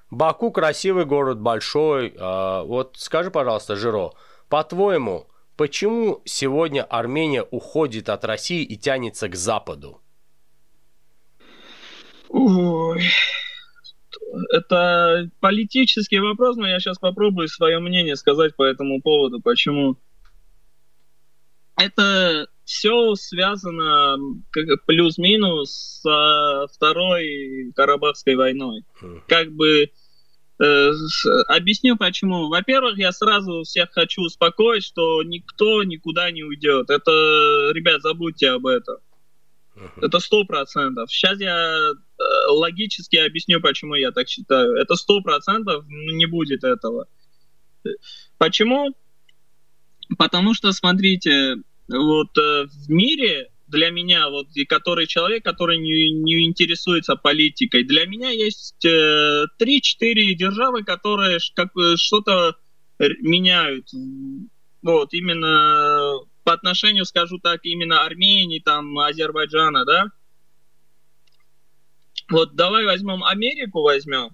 Баку 0.09 0.51
красивый 0.51 1.05
город, 1.05 1.39
большой. 1.39 2.13
А, 2.17 2.63
вот 2.63 2.95
скажи, 2.97 3.29
пожалуйста, 3.29 3.75
Жиро, 3.75 4.11
по-твоему, 4.49 5.27
почему 5.55 6.21
сегодня 6.25 6.83
Армения 6.83 7.43
уходит 7.43 8.09
от 8.09 8.25
России 8.25 8.63
и 8.63 8.75
тянется 8.75 9.29
к 9.29 9.35
Западу? 9.35 10.01
Ой, 12.29 13.03
это 14.51 15.29
политический 15.39 16.19
вопрос, 16.19 16.55
но 16.55 16.67
я 16.67 16.79
сейчас 16.79 16.97
попробую 16.97 17.47
свое 17.47 17.79
мнение 17.79 18.15
сказать 18.15 18.55
по 18.55 18.63
этому 18.63 19.01
поводу, 19.01 19.41
почему 19.41 19.97
это 21.83 22.47
все 22.63 23.15
связано 23.15 24.17
плюс-минус 24.85 26.01
с 26.03 26.67
Второй 26.73 27.71
Карабахской 27.75 28.35
войной. 28.35 28.83
Как 29.27 29.51
бы 29.51 29.91
э, 30.63 30.91
объясню 31.47 31.97
почему. 31.97 32.47
Во-первых, 32.47 32.97
я 32.97 33.11
сразу 33.11 33.63
всех 33.63 33.91
хочу 33.91 34.21
успокоить, 34.21 34.85
что 34.85 35.21
никто 35.23 35.83
никуда 35.83 36.31
не 36.31 36.43
уйдет. 36.43 36.89
Это, 36.89 37.11
ребят, 37.73 38.01
забудьте 38.01 38.51
об 38.51 38.67
этом. 38.67 38.97
Это 40.01 40.19
сто 40.19 40.43
процентов. 40.43 41.11
Сейчас 41.11 41.39
я 41.39 41.91
э, 41.91 42.23
логически 42.49 43.15
объясню, 43.17 43.61
почему 43.61 43.95
я 43.95 44.11
так 44.11 44.27
считаю. 44.27 44.75
Это 44.75 44.95
сто 44.95 45.21
процентов 45.21 45.85
не 45.87 46.25
будет 46.25 46.63
этого. 46.63 47.07
Почему? 48.37 48.95
Потому 50.17 50.53
что, 50.53 50.71
смотрите, 50.71 51.55
вот 51.91 52.37
э, 52.37 52.65
в 52.65 52.89
мире 52.89 53.49
для 53.67 53.89
меня, 53.89 54.29
вот, 54.29 54.47
и 54.53 54.65
который 54.65 55.07
человек, 55.07 55.43
который 55.43 55.77
не, 55.77 56.11
не 56.11 56.45
интересуется 56.45 57.15
политикой, 57.15 57.83
для 57.83 58.05
меня 58.05 58.29
есть 58.29 58.83
э, 58.85 59.45
3-4 59.59 60.33
державы, 60.33 60.83
которые 60.83 61.39
как, 61.55 61.75
э, 61.77 61.95
что-то 61.97 62.55
меняют. 62.99 63.87
Вот, 64.81 65.13
именно 65.13 66.19
по 66.43 66.53
отношению, 66.53 67.05
скажу 67.05 67.39
так, 67.39 67.61
именно 67.63 68.03
Армении, 68.03 68.59
там, 68.59 68.97
Азербайджана, 68.99 69.85
да? 69.85 70.05
Вот 72.29 72.55
давай 72.55 72.85
возьмем 72.85 73.23
Америку 73.23 73.81
возьмем, 73.81 74.29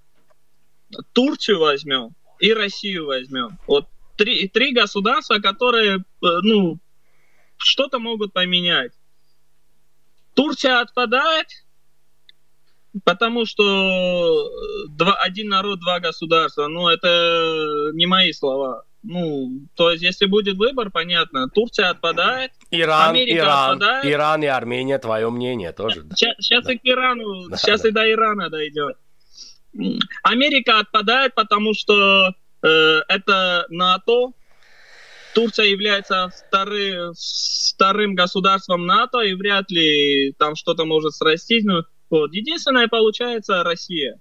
Турцию 1.13 1.59
возьмем 1.59 2.15
и 2.39 2.53
Россию 2.53 3.07
возьмем. 3.07 3.57
Вот 3.67 3.87
три, 4.15 4.47
три 4.47 4.73
государства, 4.73 5.39
которые, 5.39 6.03
ну, 6.21 6.79
что-то 7.57 7.99
могут 7.99 8.33
поменять. 8.33 8.91
Турция 10.33 10.81
отпадает, 10.81 11.47
потому 13.03 13.45
что 13.45 14.49
два, 14.89 15.15
один 15.15 15.49
народ, 15.49 15.79
два 15.79 15.99
государства. 15.99 16.67
Ну, 16.67 16.87
это 16.87 17.91
не 17.93 18.05
мои 18.05 18.31
слова. 18.31 18.83
Ну, 19.03 19.61
то 19.75 19.91
есть, 19.91 20.03
если 20.03 20.25
будет 20.25 20.57
выбор, 20.57 20.91
понятно, 20.91 21.47
Турция 21.49 21.89
отпадает, 21.89 22.51
Иран, 22.71 23.11
Америка 23.11 23.37
Иран, 23.37 23.71
отпадает. 23.71 24.05
Иран 24.05 24.43
и 24.43 24.47
Армения, 24.47 24.97
твое 24.97 25.29
мнение 25.29 25.71
тоже. 25.71 26.05
Сейчас, 26.15 26.35
сейчас 26.39 26.65
да. 26.65 26.73
и 26.73 26.77
к 26.77 26.81
Ирану, 26.83 27.47
да, 27.49 27.57
сейчас 27.57 27.81
да. 27.81 27.89
и 27.89 27.91
до 27.91 28.11
Ирана 28.11 28.49
дойдет. 28.49 28.97
Америка 30.23 30.79
отпадает, 30.79 31.35
потому 31.35 31.73
что 31.73 32.33
э, 32.63 32.67
это 33.07 33.65
НАТО. 33.69 34.31
Турция 35.37 35.65
является 35.67 36.29
вторым, 36.29 37.13
вторым 37.75 38.15
государством 38.15 38.87
НАТО, 38.87 39.19
и 39.19 39.35
вряд 39.35 39.69
ли 39.69 40.33
там 40.39 40.55
что-то 40.55 40.83
может 40.83 41.13
срастись. 41.13 41.63
Но, 41.63 41.83
вот. 42.09 42.33
Единственное, 42.33 42.87
получается 42.87 43.61
Россия. 43.61 44.19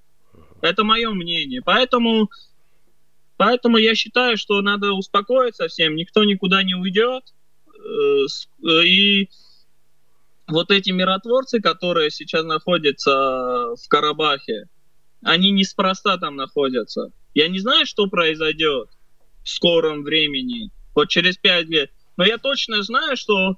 Это 0.60 0.84
мое 0.84 1.10
мнение. 1.12 1.62
Поэтому 1.64 2.28
Поэтому 3.38 3.78
я 3.78 3.94
считаю, 3.94 4.36
что 4.36 4.60
надо 4.60 4.92
успокоиться 4.92 5.68
всем, 5.68 5.94
никто 5.94 6.22
никуда 6.24 6.62
не 6.62 6.74
уйдет. 6.74 7.22
Э, 7.66 8.26
э, 8.68 8.84
и 8.84 9.30
вот 10.48 10.70
эти 10.70 10.90
миротворцы, 10.90 11.62
которые 11.62 12.10
сейчас 12.10 12.44
находятся 12.44 13.10
в 13.10 13.88
Карабахе, 13.88 14.68
они 15.22 15.50
неспроста 15.50 16.18
там 16.18 16.36
находятся. 16.36 17.10
Я 17.32 17.48
не 17.48 17.58
знаю, 17.58 17.86
что 17.86 18.06
произойдет 18.06 18.90
в 19.44 19.48
скором 19.48 20.02
времени, 20.02 20.70
вот 20.96 21.08
через 21.08 21.36
пять 21.36 21.66
лет. 21.66 21.90
Но 22.16 22.24
я 22.24 22.38
точно 22.38 22.82
знаю, 22.82 23.16
что 23.16 23.56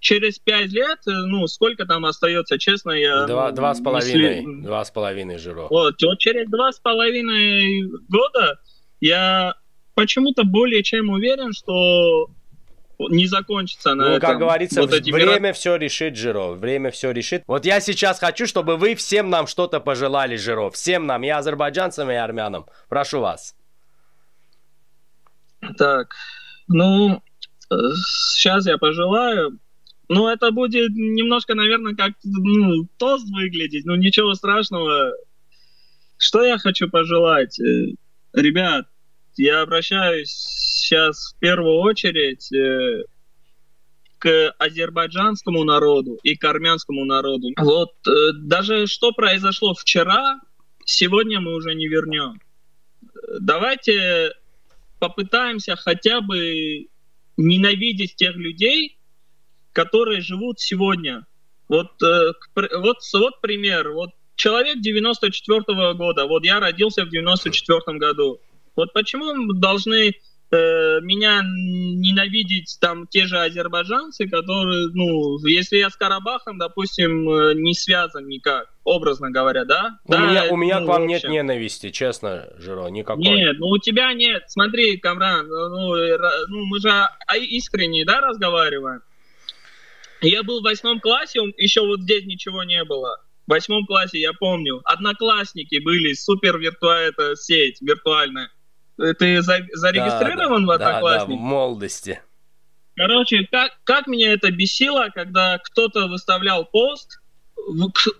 через 0.00 0.38
пять 0.40 0.72
лет, 0.72 0.98
э, 1.06 1.10
ну, 1.10 1.46
сколько 1.46 1.86
там 1.86 2.04
остается, 2.04 2.58
честно, 2.58 2.90
я... 2.90 3.26
Два, 3.26 3.52
два 3.52 3.74
с 3.74 3.80
половиной, 3.80 4.62
два 4.62 4.84
с 4.84 4.90
половиной 4.90 5.38
жиров. 5.38 5.70
Вот, 5.70 6.02
вот 6.02 6.18
через 6.18 6.48
два 6.50 6.72
с 6.72 6.80
половиной 6.80 7.84
года 8.08 8.58
я 9.00 9.54
почему-то 9.94 10.44
более 10.44 10.82
чем 10.82 11.10
уверен, 11.10 11.52
что 11.52 12.30
не 12.98 13.26
закончится 13.26 13.94
на 13.94 14.04
ну, 14.04 14.10
этом. 14.16 14.30
как 14.30 14.38
говорится, 14.38 14.80
вот 14.80 14.90
время 14.90 15.38
мира... 15.38 15.52
все 15.52 15.76
решит, 15.76 16.16
Жиров. 16.16 16.58
Время 16.58 16.90
все 16.90 17.10
решит. 17.10 17.42
Вот 17.46 17.64
я 17.64 17.80
сейчас 17.80 18.18
хочу, 18.18 18.46
чтобы 18.46 18.76
вы 18.76 18.94
всем 18.94 19.28
нам 19.28 19.46
что-то 19.46 19.80
пожелали, 19.80 20.36
Жиров. 20.36 20.74
Всем 20.74 21.06
нам, 21.06 21.24
и 21.24 21.28
азербайджанцам, 21.28 22.10
и 22.10 22.14
армянам. 22.14 22.66
Прошу 22.88 23.20
вас. 23.20 23.56
Так, 25.78 26.14
ну, 26.68 27.22
сейчас 27.68 28.66
я 28.66 28.78
пожелаю. 28.78 29.58
Ну, 30.08 30.28
это 30.28 30.50
будет 30.50 30.90
немножко, 30.94 31.54
наверное, 31.54 31.94
как 31.94 32.12
ну, 32.22 32.86
тост 32.98 33.26
выглядеть, 33.30 33.86
но 33.86 33.96
ничего 33.96 34.34
страшного. 34.34 35.12
Что 36.18 36.44
я 36.44 36.58
хочу 36.58 36.88
пожелать? 36.90 37.58
Э, 37.60 37.94
ребят, 38.34 38.86
я 39.36 39.62
обращаюсь 39.62 40.30
сейчас 40.30 41.32
в 41.32 41.38
первую 41.38 41.76
очередь 41.76 42.52
э, 42.52 43.04
к 44.18 44.54
азербайджанскому 44.58 45.64
народу 45.64 46.18
и 46.22 46.36
к 46.36 46.44
армянскому 46.44 47.04
народу. 47.04 47.48
Вот 47.58 47.92
э, 48.06 48.32
даже 48.42 48.86
что 48.86 49.12
произошло 49.12 49.74
вчера, 49.74 50.40
сегодня 50.84 51.40
мы 51.40 51.54
уже 51.54 51.74
не 51.74 51.88
вернем. 51.88 52.40
Давайте 53.40 54.32
попытаемся 55.02 55.74
хотя 55.74 56.20
бы 56.20 56.86
ненавидеть 57.36 58.14
тех 58.14 58.36
людей, 58.36 58.96
которые 59.72 60.20
живут 60.20 60.60
сегодня. 60.60 61.26
Вот, 61.66 62.00
э, 62.00 62.32
вот, 62.54 62.98
вот 63.14 63.40
пример. 63.40 63.90
Вот 63.90 64.10
человек 64.36 64.80
94 64.80 65.62
-го 65.66 65.94
года. 65.94 66.26
Вот 66.26 66.44
я 66.44 66.60
родился 66.60 67.04
в 67.04 67.10
94 67.10 67.98
году. 67.98 68.40
Вот 68.76 68.92
почему 68.92 69.34
мы 69.34 69.54
должны 69.58 70.14
меня 70.56 71.40
ненавидеть 71.42 72.76
там 72.80 73.06
те 73.06 73.26
же 73.26 73.38
азербайджанцы, 73.38 74.28
которые, 74.28 74.88
ну, 74.92 75.38
если 75.46 75.78
я 75.78 75.88
с 75.88 75.96
Карабахом, 75.96 76.58
допустим, 76.58 77.28
э, 77.28 77.54
не 77.54 77.74
связан 77.74 78.28
никак, 78.28 78.66
образно 78.84 79.30
говоря, 79.30 79.64
да? 79.64 79.98
У 80.04 80.12
да, 80.12 80.30
меня, 80.30 80.44
у 80.50 80.56
меня 80.56 80.80
ну, 80.80 80.86
к 80.86 80.88
вам 80.90 81.06
нет 81.06 81.24
ненависти, 81.24 81.90
честно, 81.90 82.48
Жиро, 82.58 82.88
никакой. 82.88 83.24
Нет, 83.24 83.58
ну 83.58 83.68
у 83.68 83.78
тебя 83.78 84.12
нет. 84.12 84.44
Смотри, 84.48 84.98
Камран, 84.98 85.48
ну, 85.48 85.94
ну 86.48 86.64
мы 86.66 86.80
же 86.80 86.90
искренне, 87.48 88.04
да, 88.04 88.20
разговариваем. 88.20 89.00
Я 90.20 90.42
был 90.42 90.60
в 90.60 90.64
восьмом 90.64 91.00
классе, 91.00 91.40
еще 91.56 91.80
вот 91.80 92.02
здесь 92.02 92.24
ничего 92.26 92.62
не 92.62 92.84
было. 92.84 93.16
В 93.46 93.50
восьмом 93.50 93.86
классе, 93.86 94.20
я 94.20 94.32
помню, 94.32 94.80
одноклассники 94.84 95.80
были, 95.82 96.12
супер 96.12 96.58
виртуальная 96.58 97.34
сеть, 97.36 97.80
виртуальная. 97.80 98.50
Ты 99.18 99.42
за, 99.42 99.66
зарегистрирован 99.72 100.66
да, 100.66 100.66
в 100.66 100.70
Одноклассниках? 100.70 101.28
Да, 101.28 101.34
да, 101.34 101.40
в 101.40 101.40
молодости. 101.40 102.20
Короче, 102.94 103.46
как, 103.50 103.72
как 103.84 104.06
меня 104.06 104.32
это 104.32 104.50
бесило, 104.50 105.08
когда 105.14 105.58
кто-то 105.58 106.08
выставлял 106.08 106.64
пост, 106.64 107.20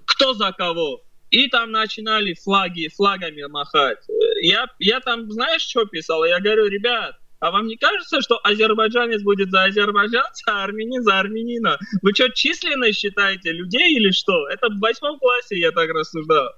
кто 0.06 0.34
за 0.34 0.52
кого, 0.52 1.02
и 1.30 1.48
там 1.48 1.70
начинали 1.70 2.34
флаги, 2.34 2.88
флагами 2.94 3.42
махать. 3.48 3.98
Я, 4.42 4.66
я 4.78 5.00
там, 5.00 5.30
знаешь, 5.30 5.62
что 5.62 5.84
писал? 5.84 6.24
Я 6.24 6.40
говорю, 6.40 6.66
ребят, 6.66 7.16
а 7.40 7.50
вам 7.50 7.66
не 7.66 7.76
кажется, 7.76 8.20
что 8.20 8.38
азербайджанец 8.44 9.22
будет 9.22 9.50
за 9.50 9.64
азербайджанца, 9.64 10.44
а 10.46 10.64
армянин 10.64 11.02
за 11.02 11.18
армянина? 11.18 11.78
Вы 12.00 12.12
что, 12.14 12.28
численность 12.30 13.00
считаете 13.00 13.52
людей 13.52 13.96
или 13.96 14.10
что? 14.10 14.48
Это 14.48 14.68
в 14.68 14.78
восьмом 14.78 15.18
классе 15.18 15.58
я 15.58 15.70
так 15.72 15.90
рассуждал. 15.90 16.50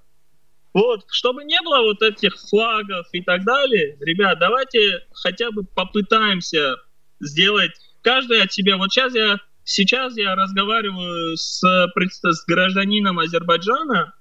Вот, 0.75 1.05
чтобы 1.09 1.45
не 1.45 1.61
было 1.63 1.83
вот 1.83 2.03
этих 2.03 2.35
флагов 2.37 3.07
и 3.13 3.23
так 3.23 3.45
далее, 3.45 3.97
ребят, 4.01 4.41
давайте 4.41 5.07
хотя 5.13 5.53
бы 5.53 5.63
попытаемся 5.63 6.75
сделать 7.21 7.71
каждый 8.03 8.43
от 8.43 8.53
себя. 8.53 8.77
Вот 8.77 8.91
сейчас 8.91 9.15
я, 9.15 9.39
сейчас 9.63 10.17
я 10.17 10.35
разговариваю 10.35 11.37
с, 11.37 11.61
с 11.63 12.45
гражданином 12.47 13.21
Азербайджана, 13.21 14.15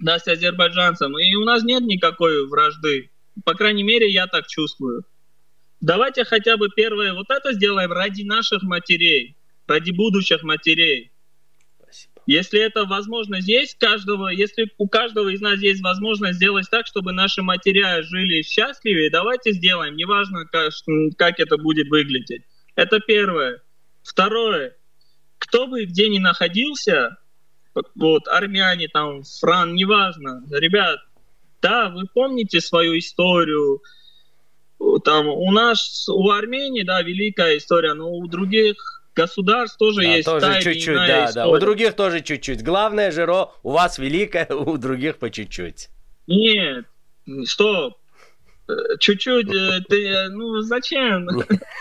да, 0.00 0.18
с 0.18 0.26
азербайджанцем, 0.26 1.16
и 1.18 1.34
у 1.36 1.44
нас 1.44 1.62
нет 1.62 1.84
никакой 1.84 2.46
вражды. 2.48 3.10
По 3.44 3.54
крайней 3.54 3.84
мере, 3.84 4.10
я 4.10 4.26
так 4.26 4.48
чувствую. 4.48 5.04
Давайте 5.80 6.24
хотя 6.24 6.56
бы 6.56 6.68
первое 6.74 7.14
вот 7.14 7.30
это 7.30 7.52
сделаем 7.52 7.92
ради 7.92 8.22
наших 8.22 8.62
матерей, 8.64 9.36
ради 9.68 9.92
будущих 9.92 10.42
матерей. 10.42 11.12
Если 12.26 12.60
это 12.60 12.84
возможность 12.84 13.46
есть 13.46 13.78
каждого, 13.78 14.28
если 14.28 14.68
у 14.78 14.88
каждого 14.88 15.28
из 15.28 15.40
нас 15.40 15.60
есть 15.60 15.80
возможность 15.80 16.36
сделать 16.36 16.66
так, 16.68 16.86
чтобы 16.86 17.12
наши 17.12 17.40
матеря 17.40 18.02
жили 18.02 18.42
счастливее, 18.42 19.10
давайте 19.10 19.52
сделаем, 19.52 19.94
неважно, 19.96 20.44
как, 20.46 20.72
как 21.16 21.38
это 21.38 21.56
будет 21.56 21.88
выглядеть. 21.88 22.42
Это 22.74 22.98
первое. 22.98 23.62
Второе. 24.02 24.76
Кто 25.38 25.68
бы 25.68 25.84
где 25.84 26.08
ни 26.08 26.18
находился, 26.18 27.16
вот, 27.94 28.26
армяне, 28.26 28.88
там, 28.88 29.22
фран, 29.22 29.74
неважно, 29.74 30.42
ребят, 30.50 30.98
да, 31.62 31.90
вы 31.90 32.06
помните 32.12 32.60
свою 32.60 32.98
историю, 32.98 33.82
там, 35.04 35.28
у 35.28 35.52
нас, 35.52 36.08
у 36.08 36.30
Армении, 36.30 36.82
да, 36.82 37.02
великая 37.02 37.58
история, 37.58 37.94
но 37.94 38.10
у 38.10 38.26
других 38.26 38.95
государств 39.16 39.78
тоже 39.78 40.02
да, 40.02 40.08
есть 40.08 40.26
тоже 40.26 40.62
чуть-чуть, 40.62 40.94
да, 40.94 41.24
история. 41.24 41.46
да. 41.46 41.48
У 41.48 41.58
других 41.58 41.94
тоже 41.94 42.20
чуть-чуть. 42.20 42.62
Главное, 42.62 43.10
Жиро, 43.10 43.52
у 43.62 43.72
вас 43.72 43.98
великое, 43.98 44.46
у 44.50 44.76
других 44.76 45.18
по 45.18 45.30
чуть-чуть. 45.30 45.88
Нет, 46.26 46.84
стоп. 47.44 47.94
Э, 48.68 48.72
чуть-чуть, 49.00 49.52
э, 49.52 49.80
ты, 49.88 50.06
э, 50.06 50.28
ну 50.28 50.60
зачем? 50.60 51.26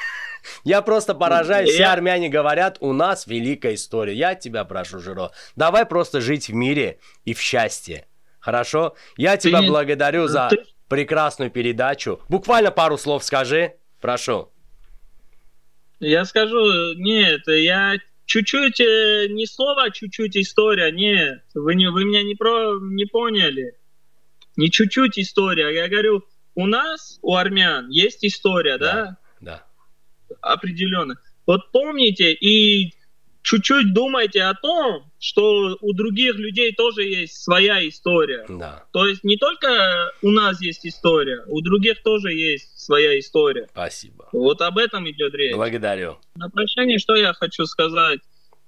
Я 0.63 0.81
просто 0.81 1.15
поражаюсь, 1.15 1.71
все 1.71 1.86
армяне 1.86 2.29
говорят, 2.29 2.77
у 2.79 2.93
нас 2.93 3.25
великая 3.25 3.73
история. 3.73 4.13
Я 4.13 4.36
тебя 4.36 4.63
прошу, 4.63 4.99
Жиро, 4.99 5.31
давай 5.55 5.86
просто 5.86 6.21
жить 6.21 6.49
в 6.49 6.53
мире 6.53 6.99
и 7.25 7.33
в 7.33 7.41
счастье. 7.41 8.05
Хорошо? 8.39 8.95
Я 9.17 9.38
тебя 9.38 9.63
благодарю 9.63 10.27
за 10.27 10.51
прекрасную 10.88 11.49
передачу. 11.49 12.21
Буквально 12.29 12.69
пару 12.69 12.95
слов 12.97 13.23
скажи, 13.23 13.73
прошу. 13.99 14.51
Я 16.00 16.26
скажу, 16.26 16.93
нет, 16.96 17.41
я 17.48 17.98
чуть-чуть, 18.26 18.80
э, 18.80 19.28
не 19.30 19.46
слово, 19.46 19.86
а 19.86 19.91
чуть-чуть 19.91 20.36
история, 20.36 20.91
нет, 20.91 21.43
вы, 21.54 21.76
не, 21.76 21.89
вы 21.89 22.06
меня 22.06 22.24
не, 22.24 22.36
про, 22.36 22.80
не 22.80 23.06
поняли. 23.06 23.78
Не 24.58 24.72
чуть-чуть 24.72 25.20
история, 25.20 25.74
я 25.74 25.88
говорю, 25.88 26.24
у 26.56 26.68
нас, 26.68 27.20
у 27.22 27.36
армян, 27.36 27.89
есть 27.89 28.26
история, 28.26 28.78
да? 28.78 29.18
Да. 29.41 29.66
да. 30.30 30.38
Определенно. 30.41 31.16
Вот 31.46 31.72
помните, 31.72 32.34
и 32.34 32.93
чуть-чуть 33.46 33.93
думайте 33.93 34.41
о 34.41 34.56
том, 34.56 35.04
что 35.20 35.78
у 35.80 35.93
других 35.93 36.36
людей 36.36 36.74
тоже 36.74 37.04
есть 37.04 37.43
своя 37.43 37.88
история. 37.88 38.43
Да. 38.50 38.86
То 38.91 39.08
есть 39.08 39.24
не 39.24 39.38
только 39.38 40.12
у 40.24 40.32
нас 40.32 40.60
есть 40.62 40.86
история, 40.86 41.43
у 41.48 41.62
других 41.62 42.02
тоже 42.02 42.34
есть 42.34 42.80
своя 42.80 43.18
история. 43.20 43.68
Спасибо. 43.72 44.28
Вот 44.32 44.62
об 44.62 44.80
этом 44.80 45.10
идет 45.10 45.36
речь. 45.36 45.56
Благодарю. 45.56 46.18
На 46.36 46.50
прощание 46.50 46.98
что 46.98 47.16
я 47.16 47.34
хочу 47.34 47.66
сказать? 47.68 48.20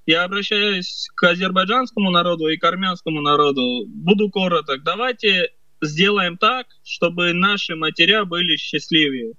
Я 0.05 0.23
обращаюсь 0.23 1.09
к 1.15 1.23
азербайджанскому 1.23 2.11
народу 2.11 2.47
и 2.47 2.57
к 2.57 2.63
армянскому 2.63 3.21
народу. 3.21 3.85
Буду 3.87 4.29
короток. 4.29 4.83
Давайте 4.83 5.49
сделаем 5.81 6.37
так, 6.37 6.67
чтобы 6.83 7.33
наши 7.33 7.75
матеря 7.75 8.25
были 8.25 8.57
счастливее. 8.57 9.33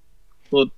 Вот. 0.50 0.70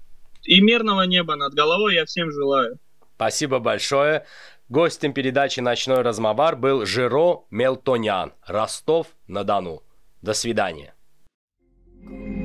И 0.44 0.60
мирного 0.60 1.02
неба 1.02 1.36
над 1.36 1.54
головой 1.54 1.94
я 1.94 2.04
всем 2.04 2.30
желаю. 2.30 2.78
Спасибо 3.20 3.58
большое. 3.58 4.24
Гостем 4.70 5.12
передачи 5.12 5.60
«Ночной 5.60 6.00
размовар» 6.00 6.56
был 6.56 6.86
Жиро 6.86 7.44
Мелтонян, 7.50 8.32
Ростов-на-Дону. 8.46 9.82
До 10.22 10.32
свидания. 10.32 10.94
thank 12.02 12.36
you 12.36 12.39